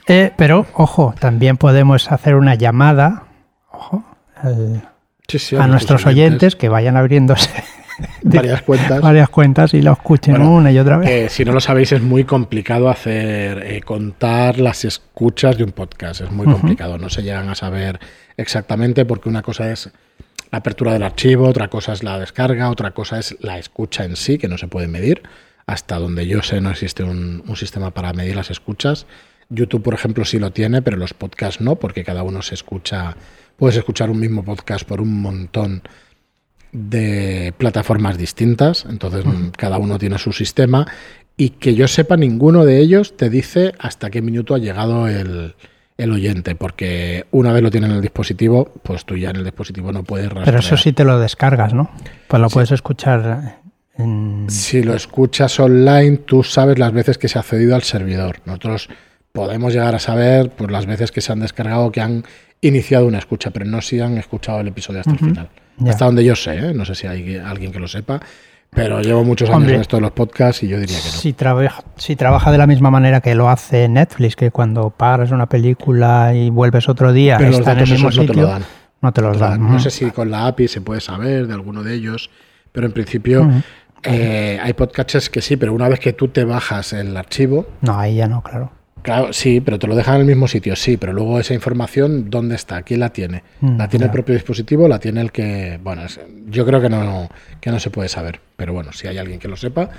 Eh, 0.09 0.33
pero, 0.37 0.67
ojo, 0.75 1.14
también 1.19 1.57
podemos 1.57 2.11
hacer 2.11 2.35
una 2.35 2.55
llamada 2.57 3.23
ojo, 3.71 4.03
al- 4.43 4.83
Sí, 5.29 5.39
sí, 5.39 5.57
a 5.57 5.67
nuestros 5.67 6.05
oyentes 6.07 6.55
que 6.55 6.69
vayan 6.69 6.97
abriéndose 6.97 7.49
varias 8.23 8.63
cuentas. 8.63 9.01
varias 9.01 9.29
cuentas 9.29 9.75
y 9.75 9.83
lo 9.83 9.93
escuchen 9.93 10.35
Bueno, 10.35 10.53
una 10.53 10.71
y 10.71 10.79
otra 10.79 10.99
vez. 10.99 11.09
Eh, 11.09 11.29
si 11.29 11.45
no 11.45 11.53
lo 11.53 11.61
sabéis, 11.61 11.93
es 11.93 12.03
muy 12.03 12.25
complicado 12.25 12.89
hacer 12.89 13.63
eh, 13.65 13.81
contar 13.83 14.59
las 14.59 14.85
escuchas 14.85 15.57
de 15.57 15.65
un 15.65 15.73
podcast. 15.73 16.21
Es 16.21 16.31
muy 16.31 16.47
complicado. 16.47 16.99
No 16.99 17.09
se 17.09 17.23
llegan 17.23 17.49
a 17.49 17.55
saber 17.55 17.99
exactamente 18.37 19.05
porque 19.05 19.29
una 19.29 19.43
cosa 19.43 19.71
es 19.71 19.91
la 20.51 20.59
apertura 20.59 20.93
del 20.93 21.03
archivo, 21.03 21.49
otra 21.49 21.69
cosa 21.69 21.93
es 21.93 22.03
la 22.03 22.19
descarga, 22.19 22.71
otra 22.71 22.93
cosa 22.93 23.19
es 23.19 23.37
la 23.41 23.59
escucha 23.59 24.05
en 24.05 24.17
sí, 24.17 24.39
que 24.39 24.49
no 24.49 24.59
se 24.59 24.69
puede 24.69 24.89
medir. 24.89 25.23
Hasta 25.67 25.99
donde 25.99 26.27
yo 26.27 26.43
sé, 26.43 26.61
no 26.61 26.71
existe 26.71 27.03
un, 27.03 27.43
un 27.47 27.57
sistema 27.57 27.91
para 27.93 28.13
medir 28.13 28.37
las 28.37 28.51
escuchas. 28.51 29.07
YouTube, 29.55 29.83
por 29.83 29.95
ejemplo, 29.95 30.25
sí 30.25 30.38
lo 30.38 30.51
tiene, 30.51 30.83
pero 30.83 30.97
los 30.97 31.14
podcasts 31.14 31.61
no, 31.61 31.77
porque 31.77 32.05
cada 32.05 32.23
uno 32.23 32.43
se 32.43 32.55
escucha. 32.55 33.17
Puedes 33.57 33.77
escuchar 33.77 34.11
un 34.11 34.21
mismo 34.21 34.45
podcast 34.45 34.87
por 34.87 35.01
un 35.01 35.21
montón 35.21 35.83
de 36.73 37.55
plataformas 37.57 38.19
distintas, 38.19 38.85
entonces 38.88 39.25
cada 39.57 39.79
uno 39.79 39.99
tiene 39.99 40.19
su 40.19 40.33
sistema 40.33 40.87
y 41.37 41.51
que 41.51 41.75
yo 41.75 41.88
sepa 41.88 42.17
ninguno 42.17 42.64
de 42.64 42.79
ellos 42.79 43.17
te 43.17 43.31
dice 43.31 43.73
hasta 43.79 44.11
qué 44.11 44.23
minuto 44.23 44.55
ha 44.55 44.59
llegado 44.59 45.09
el, 45.09 45.55
el 45.97 46.12
oyente, 46.12 46.55
porque 46.55 47.27
una 47.31 47.53
vez 47.53 47.62
lo 47.62 47.71
tiene 47.71 47.87
en 47.87 47.95
el 47.95 48.01
dispositivo, 48.01 48.73
pues 48.83 49.05
tú 49.05 49.17
ya 49.17 49.31
en 49.31 49.37
el 49.37 49.45
dispositivo 49.45 49.93
no 49.93 50.03
puedes 50.03 50.27
rastrear. 50.27 50.47
Pero 50.47 50.59
eso 50.59 50.77
sí 50.77 50.93
te 50.93 51.05
lo 51.05 51.19
descargas, 51.19 51.75
¿no? 51.75 51.90
Pues 52.29 52.40
lo 52.40 52.49
puedes 52.49 52.73
escuchar 52.73 53.61
en... 53.97 54.47
Si 54.49 54.83
lo 54.83 54.95
escuchas 54.95 55.59
online, 55.61 56.19
tú 56.19 56.43
sabes 56.43 56.79
las 56.79 56.93
veces 56.93 57.19
que 57.19 57.29
se 57.29 57.38
ha 57.38 57.43
accedido 57.43 57.75
al 57.77 57.83
servidor. 57.83 58.40
Nosotros 58.45 58.88
podemos 59.35 59.73
llegar 59.73 59.97
a 59.97 59.99
saber 59.99 60.51
pues, 60.51 60.70
las 60.70 60.87
veces 60.87 61.11
que 61.11 61.20
se 61.20 61.33
han 61.33 61.40
descargado, 61.40 61.90
que 61.90 62.01
han 62.01 62.25
iniciado 62.61 63.07
una 63.07 63.18
escucha, 63.18 63.51
pero 63.51 63.64
no 63.66 63.83
si 63.83 64.01
han 64.01 64.16
escuchado 64.16 64.61
el 64.61 64.68
episodio 64.68 65.01
hasta 65.01 65.11
el 65.11 65.18
final. 65.18 65.49
Ya. 65.77 65.90
Hasta 65.90 66.05
donde 66.05 66.25
yo 66.25 66.37
sé, 66.37 66.57
¿eh? 66.57 66.73
no 66.73 66.85
sé 66.85 66.94
si 66.94 67.09
hay 67.09 67.37
alguien 67.37 67.73
que 67.73 67.81
lo 67.81 67.88
sepa, 67.88 68.20
pero 68.70 69.01
llevo 69.03 69.25
muchos 69.25 69.49
años 69.49 69.57
Hombre. 69.59 69.75
en 69.75 69.81
esto 69.81 69.97
de 69.97 70.03
los 70.03 70.12
podcasts 70.12 70.62
y 70.62 70.68
yo 70.68 70.79
diría 70.79 70.97
que 70.99 71.07
no. 71.09 71.18
Si, 71.18 71.33
trabaja, 71.33 71.83
si 71.97 72.14
trabaja 72.14 72.53
de 72.53 72.59
la 72.59 72.68
misma 72.68 72.92
manera 72.92 73.20
que 73.20 73.35
lo 73.35 73.51
hace 73.51 73.88
Netflix, 73.88 74.37
que 74.37 74.53
cuando 74.53 74.90
paras 74.90 75.33
una 75.33 75.47
película 75.49 76.33
y 76.33 76.49
vuelves 76.51 76.88
otro 76.88 77.12
día, 77.12 77.37
Pero 77.37 77.51
los 77.51 77.59
en 77.59 77.62
el 77.62 77.66
datos 77.75 77.90
mismo 77.90 78.09
esos 78.11 78.25
no 78.27 78.33
te 78.33 78.40
lo 78.40 78.47
dan. 78.47 78.64
no 79.01 79.12
te 79.12 79.20
los 79.20 79.38
dan. 79.40 79.68
No 79.73 79.81
sé 79.81 79.90
si 79.90 80.12
con 80.12 80.31
la 80.31 80.47
API 80.47 80.68
se 80.68 80.81
puede 80.81 81.01
saber 81.01 81.49
de 81.49 81.55
alguno 81.55 81.83
de 81.83 81.92
ellos, 81.94 82.31
pero 82.70 82.87
en 82.87 82.92
principio 82.92 83.51
eh, 84.05 84.61
hay 84.62 84.73
podcasts 84.75 85.29
que 85.29 85.42
sí, 85.42 85.57
pero 85.57 85.73
una 85.75 85.88
vez 85.88 85.99
que 85.99 86.12
tú 86.12 86.29
te 86.29 86.44
bajas 86.44 86.92
el 86.92 87.16
archivo, 87.16 87.66
No, 87.81 87.99
ahí 87.99 88.14
ya 88.14 88.29
no, 88.29 88.40
claro. 88.40 88.70
Claro, 89.05 89.35
sí, 89.35 89.61
pero 89.61 89.79
te 89.79 89.87
lo 89.87 89.95
dejan 89.95 90.14
en 90.14 90.21
el 90.23 90.27
mismo 90.27 90.49
sitio, 90.49 90.75
sí, 90.77 90.97
pero 90.97 91.12
luego 91.12 91.38
esa 91.38 91.53
información, 91.53 92.31
¿dónde 92.31 92.55
está? 92.55 92.81
¿Quién 92.81 93.01
la 93.01 93.11
tiene? 93.11 93.45
Mm, 93.61 93.77
¿La 93.77 93.87
tiene 93.87 94.07
el 94.07 94.11
propio 94.11 94.35
dispositivo? 94.35 94.88
¿La 94.88 94.99
tiene 94.99 95.21
el 95.21 95.31
que...? 95.31 95.79
Bueno, 95.85 96.05
yo 96.49 96.64
creo 96.64 96.81
que 96.81 96.88
no, 96.88 97.29
que 97.61 97.71
no 97.71 97.79
se 97.79 97.90
puede 97.90 98.09
saber, 98.09 98.40
pero 98.57 98.73
bueno, 98.73 98.95
si 98.95 99.07
hay 99.07 99.19
alguien 99.19 99.38
que 99.38 99.47
lo 99.47 99.59
sepa, 99.59 99.90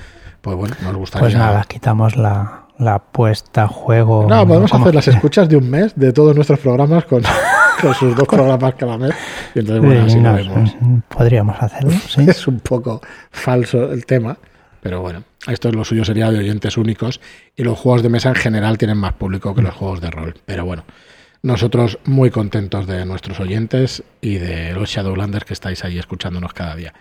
pues 0.41 0.58
bueno, 0.58 0.76
nos 0.82 0.96
gustaría... 0.96 1.24
Pues 1.24 1.36
nada, 1.36 1.63
quitamos 1.68 2.18
la, 2.18 2.63
la 2.80 2.98
puesta 2.98 3.65
a 3.65 3.68
juego. 3.68 4.26
No, 4.28 4.48
podemos 4.48 4.74
hacer 4.74 4.96
las 4.96 5.08
escuchas 5.08 5.48
de 5.50 5.58
un 5.58 5.70
mes 5.70 5.94
de 5.96 6.12
todos 6.12 6.36
nuestros 6.36 6.58
programas 6.58 7.06
con, 7.06 7.22
con 7.82 7.94
sus 7.94 8.15
dos 8.15 8.28
programas 8.28 8.74
cada 8.74 8.98
mes, 8.98 9.13
y 9.54 9.60
entonces 9.60 9.86
bueno, 9.86 10.02
Sí, 10.02 10.08
así 10.08 10.15
lo 10.20 10.32
no, 10.32 10.36
vemos. 10.36 10.76
Podríamos 11.10 11.56
hacerlo, 11.62 11.91
sí. 12.08 12.22
Es 12.28 12.48
un 12.48 12.60
poco 12.60 13.02
falso 13.30 13.91
el 13.91 14.04
tema, 14.08 14.36
pero 14.86 15.02
bueno, 15.02 15.24
esto 15.48 15.69
es 15.69 15.74
lo 15.74 15.84
suyo 15.84 16.06
sería 16.06 16.30
de 16.30 16.38
oyentes 16.38 16.78
únicos 16.78 17.19
y 17.56 17.63
los 17.63 17.80
juegos 17.80 18.04
de 18.04 18.10
mesa 18.10 18.30
en 18.30 18.36
general 18.36 18.78
tienen 18.78 19.00
más 19.00 19.13
público 19.13 19.56
que 19.56 19.63
los 19.63 19.74
juegos 19.74 20.00
de 20.00 20.12
rol. 20.12 20.36
Pero 20.45 20.63
bueno, 20.63 20.84
nosotros 21.41 21.98
muy 22.06 22.30
contentos 22.30 22.86
de 22.86 23.04
nuestros 23.04 23.39
oyentes 23.39 24.04
y 24.21 24.36
de 24.36 24.74
los 24.74 24.88
Shadowlanders 24.91 25.43
que 25.43 25.54
estáis 25.54 25.84
ahí 25.84 25.98
escuchándonos 25.98 26.54
cada 26.54 26.76
día. 26.76 26.93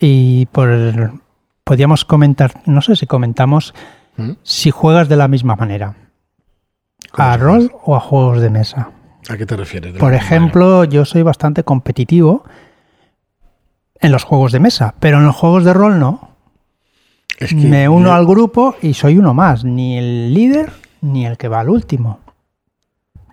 Y 0.00 0.46
por 0.46 1.20
podríamos 1.64 2.06
comentar, 2.06 2.62
no 2.64 2.80
sé 2.80 2.96
si 2.96 3.04
comentamos 3.06 3.74
¿Mm? 4.16 4.30
si 4.42 4.70
juegas 4.70 5.10
de 5.10 5.16
la 5.16 5.28
misma 5.28 5.54
manera. 5.54 5.96
¿Cómo 7.10 7.28
¿A 7.28 7.36
rol 7.36 7.72
o 7.84 7.94
a 7.94 8.00
juegos 8.00 8.40
de 8.40 8.48
mesa? 8.48 8.90
¿A 9.28 9.36
qué 9.36 9.44
te 9.44 9.54
refieres? 9.54 9.92
Por 9.98 10.14
ejemplo, 10.14 10.84
yo 10.84 11.04
soy 11.04 11.20
bastante 11.20 11.62
competitivo 11.62 12.44
en 14.00 14.12
los 14.12 14.24
juegos 14.24 14.52
de 14.52 14.60
mesa, 14.60 14.94
pero 14.98 15.18
en 15.18 15.26
los 15.26 15.36
juegos 15.36 15.62
de 15.62 15.74
rol 15.74 15.98
no. 15.98 16.35
Manera? 17.40 17.46
Es 17.56 17.62
que 17.62 17.68
Me 17.68 17.88
uno 17.88 18.12
al 18.12 18.26
grupo 18.26 18.76
y 18.82 18.94
soy 18.94 19.18
uno 19.18 19.34
más, 19.34 19.64
ni 19.64 19.98
el 19.98 20.32
líder 20.34 20.70
ni 21.02 21.26
el 21.26 21.36
que 21.36 21.48
va 21.48 21.60
al 21.60 21.68
último. 21.70 22.20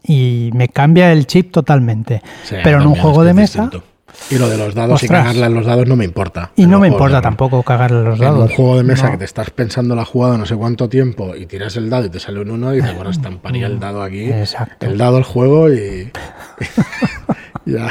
Y 0.06 0.50
me 0.54 0.68
cambia 0.68 1.12
el 1.14 1.26
chip 1.28 1.52
totalmente. 1.52 2.22
Sí, 2.44 2.56
pero 2.64 2.82
en 2.82 2.88
un 2.88 2.96
juego 2.96 3.24
de 3.24 3.30
es 3.32 3.36
mesa 3.36 3.62
distinto. 3.64 3.88
Y 4.30 4.38
lo 4.38 4.48
de 4.48 4.58
los 4.60 4.76
dados 4.76 5.02
y 5.02 5.08
cagarle 5.08 5.44
a 5.46 5.50
los 5.50 5.66
dados 5.66 5.88
no 5.88 5.96
me 5.96 6.06
importa. 6.06 6.52
y 6.56 6.68
no 6.68 6.80
me 6.80 6.88
de 6.88 6.94
importa 6.94 7.20
tampoco 7.20 7.64
cagarle 7.64 8.04
los 8.04 8.20
En 8.20 8.28
un 8.28 8.34
dados. 8.36 8.52
juego 8.54 8.78
de 8.78 8.84
mesa 8.84 9.06
No. 9.06 9.12
que 9.14 9.18
te 9.18 9.26
estás 9.26 9.50
pensando 9.50 9.96
la 9.96 10.06
jugada 10.06 10.38
no 10.38 10.46
sé 10.46 10.56
cuánto 10.56 10.88
tiempo 10.88 11.36
y 11.36 11.48
tiras 11.48 11.76
el 11.78 11.90
dado 11.90 12.06
y 12.06 12.10
te 12.10 12.20
sale 12.20 12.40
un 12.42 12.52
uno 12.52 12.74
y 12.74 12.78
dices, 12.78 12.94
bueno, 12.96 13.10
estamparía 13.10 13.66
el 13.66 13.80
dado 13.80 14.04
aquí, 14.04 14.26
Exacto. 14.26 14.86
el 14.86 15.00
dado, 15.00 15.18
el 15.18 15.24
juego 15.24 15.74
y 15.74 16.12
ya, 17.66 17.90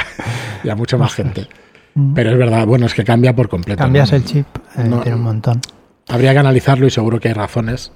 ya 0.62 0.77
mucha 0.77 0.96
más 0.96 1.12
gente. 1.14 1.48
Pero 2.14 2.31
es 2.31 2.38
verdad, 2.38 2.66
bueno, 2.66 2.87
es 2.87 2.94
que 2.94 3.05
cambia 3.05 3.35
por 3.35 3.48
completo. 3.48 3.83
Cambias 3.83 4.12
¿no? 4.12 4.16
el 4.18 4.25
chip, 4.25 4.46
eh, 4.79 4.85
No. 4.85 5.01
tiene 5.01 5.16
un 5.16 5.25
montón. 5.25 5.61
Habría 6.08 6.32
que 6.32 6.38
analizarlo 6.38 6.86
y 6.86 6.90
seguro 6.90 7.20
que 7.20 7.28
hay 7.28 7.34
razones, 7.34 7.92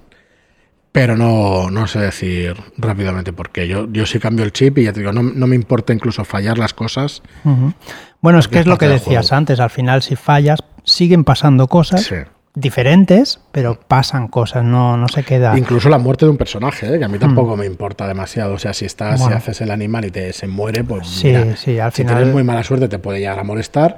pero 0.92 1.16
no, 1.16 1.70
no 1.70 1.86
sé 1.86 1.98
decir 2.00 2.54
rápidamente 2.78 3.32
por 3.32 3.50
qué. 3.50 3.68
Yo, 3.68 3.86
yo 3.92 4.06
sí 4.06 4.18
cambio 4.18 4.44
el 4.44 4.52
chip 4.52 4.78
y 4.78 4.84
ya 4.84 4.92
te 4.92 5.00
digo, 5.00 5.12
no, 5.12 5.22
no 5.22 5.46
me 5.46 5.56
importa 5.56 5.92
incluso 5.92 6.24
fallar 6.24 6.56
las 6.58 6.72
cosas. 6.72 7.22
Ujú. 7.44 7.74
Bueno, 8.20 8.38
es 8.38 8.48
que 8.48 8.60
es 8.60 8.66
lo 8.66 8.78
que 8.78 8.88
decías 8.88 9.32
antes, 9.32 9.60
al 9.60 9.70
final 9.70 10.02
si 10.02 10.16
fallas 10.16 10.60
siguen 10.84 11.24
pasando 11.24 11.66
cosas, 11.66 12.02
Sí. 12.04 12.14
diferentes, 12.54 13.40
pero 13.52 13.78
pasan 13.86 14.28
cosas, 14.28 14.64
no, 14.64 14.96
no 14.96 15.08
se 15.08 15.22
queda. 15.24 15.58
Incluso 15.58 15.88
la 15.90 15.98
muerte 15.98 16.24
de 16.24 16.30
un 16.30 16.38
personaje, 16.38 16.94
¿eh? 16.94 16.98
que 16.98 17.04
a 17.04 17.08
mí 17.08 17.18
tampoco 17.18 17.56
me 17.56 17.66
importa 17.66 18.08
demasiado. 18.08 18.54
O 18.54 18.58
sea, 18.58 18.72
si 18.72 18.86
estás, 18.86 19.18
si 19.18 19.24
Bueno. 19.24 19.36
haces 19.36 19.60
el 19.60 19.70
animal 19.70 20.06
y 20.06 20.10
te 20.10 20.32
se 20.32 20.46
muere, 20.46 20.82
pues 20.82 21.06
Sí, 21.08 21.26
mira, 21.28 21.56
sí, 21.56 21.78
al 21.78 21.92
si 21.92 22.02
final- 22.02 22.16
tienes 22.16 22.32
muy 22.32 22.44
mala 22.44 22.62
suerte 22.62 22.88
te 22.88 22.98
puede 22.98 23.18
llegar 23.18 23.38
a 23.38 23.44
molestar, 23.44 23.96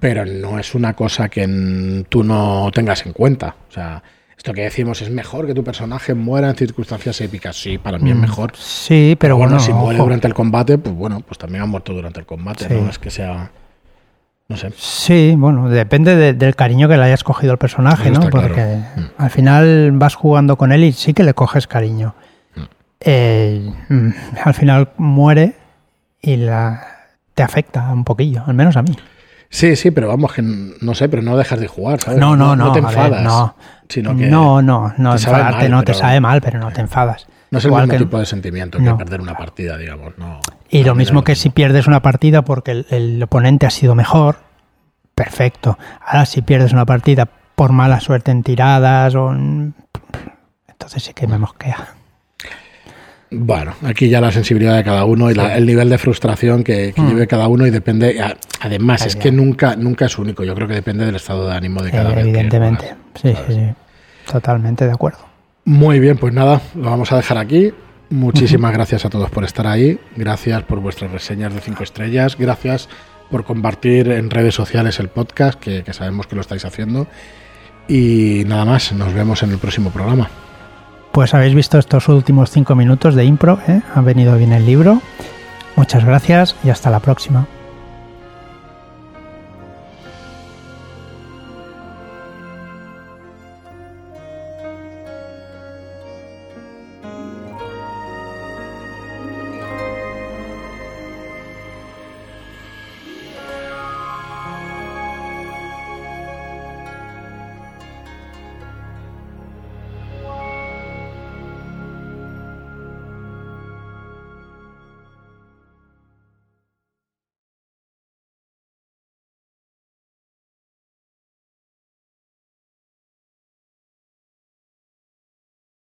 pero 0.00 0.24
no 0.24 0.58
es 0.58 0.74
una 0.74 0.94
cosa 0.94 1.28
que 1.28 1.46
mm, 1.46 2.04
tú 2.08 2.22
no 2.24 2.70
tengas 2.72 3.04
en 3.06 3.12
cuenta. 3.12 3.56
O 3.68 3.72
sea, 3.72 4.02
esto 4.36 4.52
que 4.52 4.62
decimos 4.62 5.00
es 5.02 5.10
mejor 5.10 5.46
que 5.46 5.54
tu 5.54 5.64
personaje 5.64 6.12
muera 6.14 6.50
en 6.50 6.56
circunstancias 6.56 7.20
épicas. 7.20 7.56
Sí, 7.56 7.78
para 7.78 7.98
mí 7.98 8.10
es 8.10 8.16
mejor. 8.16 8.52
Sí, 8.56 9.16
pero 9.18 9.36
bueno, 9.36 9.52
bueno, 9.54 9.64
si 9.64 9.72
muere 9.72 9.98
ojo. 9.98 10.04
durante 10.06 10.26
el 10.26 10.34
combate, 10.34 10.76
pues 10.78 10.94
bueno, 10.94 11.20
pues 11.20 11.38
también 11.38 11.62
ha 11.62 11.66
muerto 11.66 11.92
durante 11.94 12.20
el 12.20 12.26
combate, 12.26 12.68
Sí. 12.68 12.74
no 12.74 12.90
es 12.90 12.98
que 12.98 13.10
sea. 13.10 13.50
No 14.46 14.56
sé. 14.58 14.70
Sí, 14.76 15.34
bueno, 15.38 15.70
depende 15.70 16.14
de- 16.16 16.34
del 16.34 16.54
cariño 16.54 16.86
que 16.86 16.98
le 16.98 17.04
hayas 17.04 17.24
cogido 17.24 17.52
al 17.52 17.58
personaje, 17.58 18.10
¿no? 18.10 18.28
Porque 18.28 18.52
claro. 18.52 18.78
Mm. 18.96 19.04
al 19.22 19.30
final 19.30 19.92
vas 19.92 20.14
jugando 20.16 20.56
con 20.58 20.70
él 20.72 20.84
y 20.84 20.92
sí 20.92 21.14
que 21.14 21.22
le 21.24 21.32
coges 21.32 21.66
cariño. 21.66 22.14
Mm. 22.54 22.60
Eh, 23.00 23.72
mm, 23.88 24.08
al 24.44 24.52
final 24.54 24.90
muere 24.98 25.54
y 26.20 26.36
la, 26.36 26.86
te 27.34 27.42
afecta 27.42 27.90
un 27.90 28.04
poquillo, 28.04 28.42
al 28.46 28.52
menos 28.52 28.76
a 28.76 28.82
mí. 28.82 28.94
Sí, 29.54 29.76
sí, 29.76 29.92
pero 29.92 30.08
vamos, 30.08 30.32
que 30.32 30.42
no 30.42 30.94
sé, 30.94 31.08
pero 31.08 31.22
no 31.22 31.36
dejas 31.36 31.60
de 31.60 31.68
jugar, 31.68 32.00
¿sabes? 32.00 32.18
No, 32.18 32.34
no, 32.36 32.56
no. 32.56 32.66
No 32.66 32.72
te 32.72 32.80
ver, 32.80 32.90
enfadas. 32.90 33.22
no. 33.22 33.54
sino 33.88 34.16
que 34.16 34.26
no, 34.26 34.60
no, 34.62 34.92
no, 34.98 35.12
te 35.12 35.18
sabe 35.18 35.36
enfadarte 35.38 35.62
mal, 35.62 35.70
no 35.70 35.82
te 35.84 35.94
sabe 35.94 36.20
mal, 36.20 36.40
pero 36.40 36.58
no 36.58 36.72
te 36.72 36.80
enfadas. 36.80 37.28
No 37.52 37.58
es 37.58 37.64
el 37.64 37.70
mismo 37.70 37.86
que- 37.88 37.98
tipo 37.98 38.18
de 38.18 38.26
sentimiento 38.26 38.78
que 38.78 38.94
perder 38.94 39.20
una 39.20 39.34
partida, 39.36 39.76
digamos. 39.78 40.18
No, 40.18 40.40
Y 40.70 40.82
lo 40.82 40.96
mismo 40.96 41.22
que 41.22 41.36
si 41.36 41.50
pierdes 41.50 41.86
una 41.86 42.02
partida 42.02 42.42
porque 42.42 42.72
el, 42.72 42.86
el 42.90 43.22
oponente 43.22 43.64
ha 43.66 43.70
sido 43.70 43.94
mejor, 43.94 44.38
perfecto. 45.14 45.78
Ahora 46.04 46.26
si 46.26 46.42
pierdes 46.42 46.72
una 46.72 46.84
partida 46.84 47.28
por 47.54 47.70
mala 47.70 48.00
suerte 48.00 48.32
en 48.32 48.42
tiradas 48.42 49.14
o 49.14 49.30
en- 49.30 49.74
entonces 50.66 51.04
sí 51.04 51.14
que 51.14 51.28
me 51.28 51.38
mosquea. 51.38 51.94
Bueno, 53.36 53.74
aquí 53.82 54.08
ya 54.08 54.20
la 54.20 54.30
sensibilidad 54.30 54.76
de 54.76 54.84
cada 54.84 55.04
uno 55.04 55.30
y 55.30 55.34
la- 55.34 55.56
el 55.56 55.66
nivel 55.66 55.88
de 55.90 55.98
frustración 55.98 56.62
que, 56.62 56.92
que 56.94 57.00
Mm. 57.02 57.08
lleve 57.08 57.26
cada 57.26 57.48
uno 57.48 57.66
y 57.66 57.70
depende. 57.70 58.22
Además, 58.60 59.04
es 59.06 59.14
ya. 59.14 59.20
que 59.20 59.32
nunca, 59.32 59.76
nunca 59.76 60.06
es 60.06 60.18
único. 60.18 60.44
Yo 60.44 60.54
creo 60.54 60.68
que 60.68 60.74
depende 60.74 61.04
del 61.04 61.16
estado 61.16 61.48
de 61.48 61.56
ánimo 61.56 61.82
de 61.82 61.90
cada 61.90 62.10
Eh, 62.10 62.14
que 62.14 62.20
evidentemente. 62.20 62.94
Sí, 63.20 63.34
sí, 63.46 63.54
sí. 63.54 63.60
Totalmente 64.30 64.86
de 64.86 64.92
acuerdo. 64.92 65.18
Muy 65.64 65.98
bien, 66.00 66.16
pues 66.16 66.32
nada, 66.34 66.60
lo 66.74 66.90
vamos 66.90 67.10
a 67.12 67.16
dejar 67.16 67.38
aquí. 67.38 67.72
Muchísimas 68.10 68.72
gracias 68.72 69.04
a 69.04 69.10
todos 69.10 69.30
por 69.30 69.44
estar 69.44 69.66
ahí. 69.66 69.98
Gracias 70.16 70.62
por 70.62 70.80
vuestras 70.80 71.10
reseñas 71.10 71.52
de 71.54 71.60
5 71.60 71.82
estrellas. 71.82 72.36
Gracias 72.38 72.88
por 73.30 73.44
compartir 73.44 74.10
en 74.10 74.30
redes 74.30 74.54
sociales 74.54 75.00
el 75.00 75.08
podcast, 75.08 75.58
que, 75.58 75.82
que 75.82 75.92
sabemos 75.92 76.26
que 76.26 76.34
lo 76.36 76.42
estáis 76.42 76.64
haciendo. 76.64 77.06
Y 77.88 78.44
nada 78.46 78.64
más, 78.64 78.92
nos 78.92 79.12
vemos 79.12 79.42
en 79.42 79.50
el 79.50 79.58
próximo 79.58 79.90
programa. 79.90 80.28
Pues 81.14 81.32
habéis 81.32 81.54
visto 81.54 81.78
estos 81.78 82.08
últimos 82.08 82.50
cinco 82.50 82.74
minutos 82.74 83.14
de 83.14 83.24
impro, 83.24 83.60
¿eh? 83.68 83.82
ha 83.94 84.00
venido 84.00 84.36
bien 84.36 84.52
el 84.52 84.66
libro. 84.66 85.00
Muchas 85.76 86.04
gracias 86.04 86.56
y 86.64 86.70
hasta 86.70 86.90
la 86.90 86.98
próxima. 86.98 87.46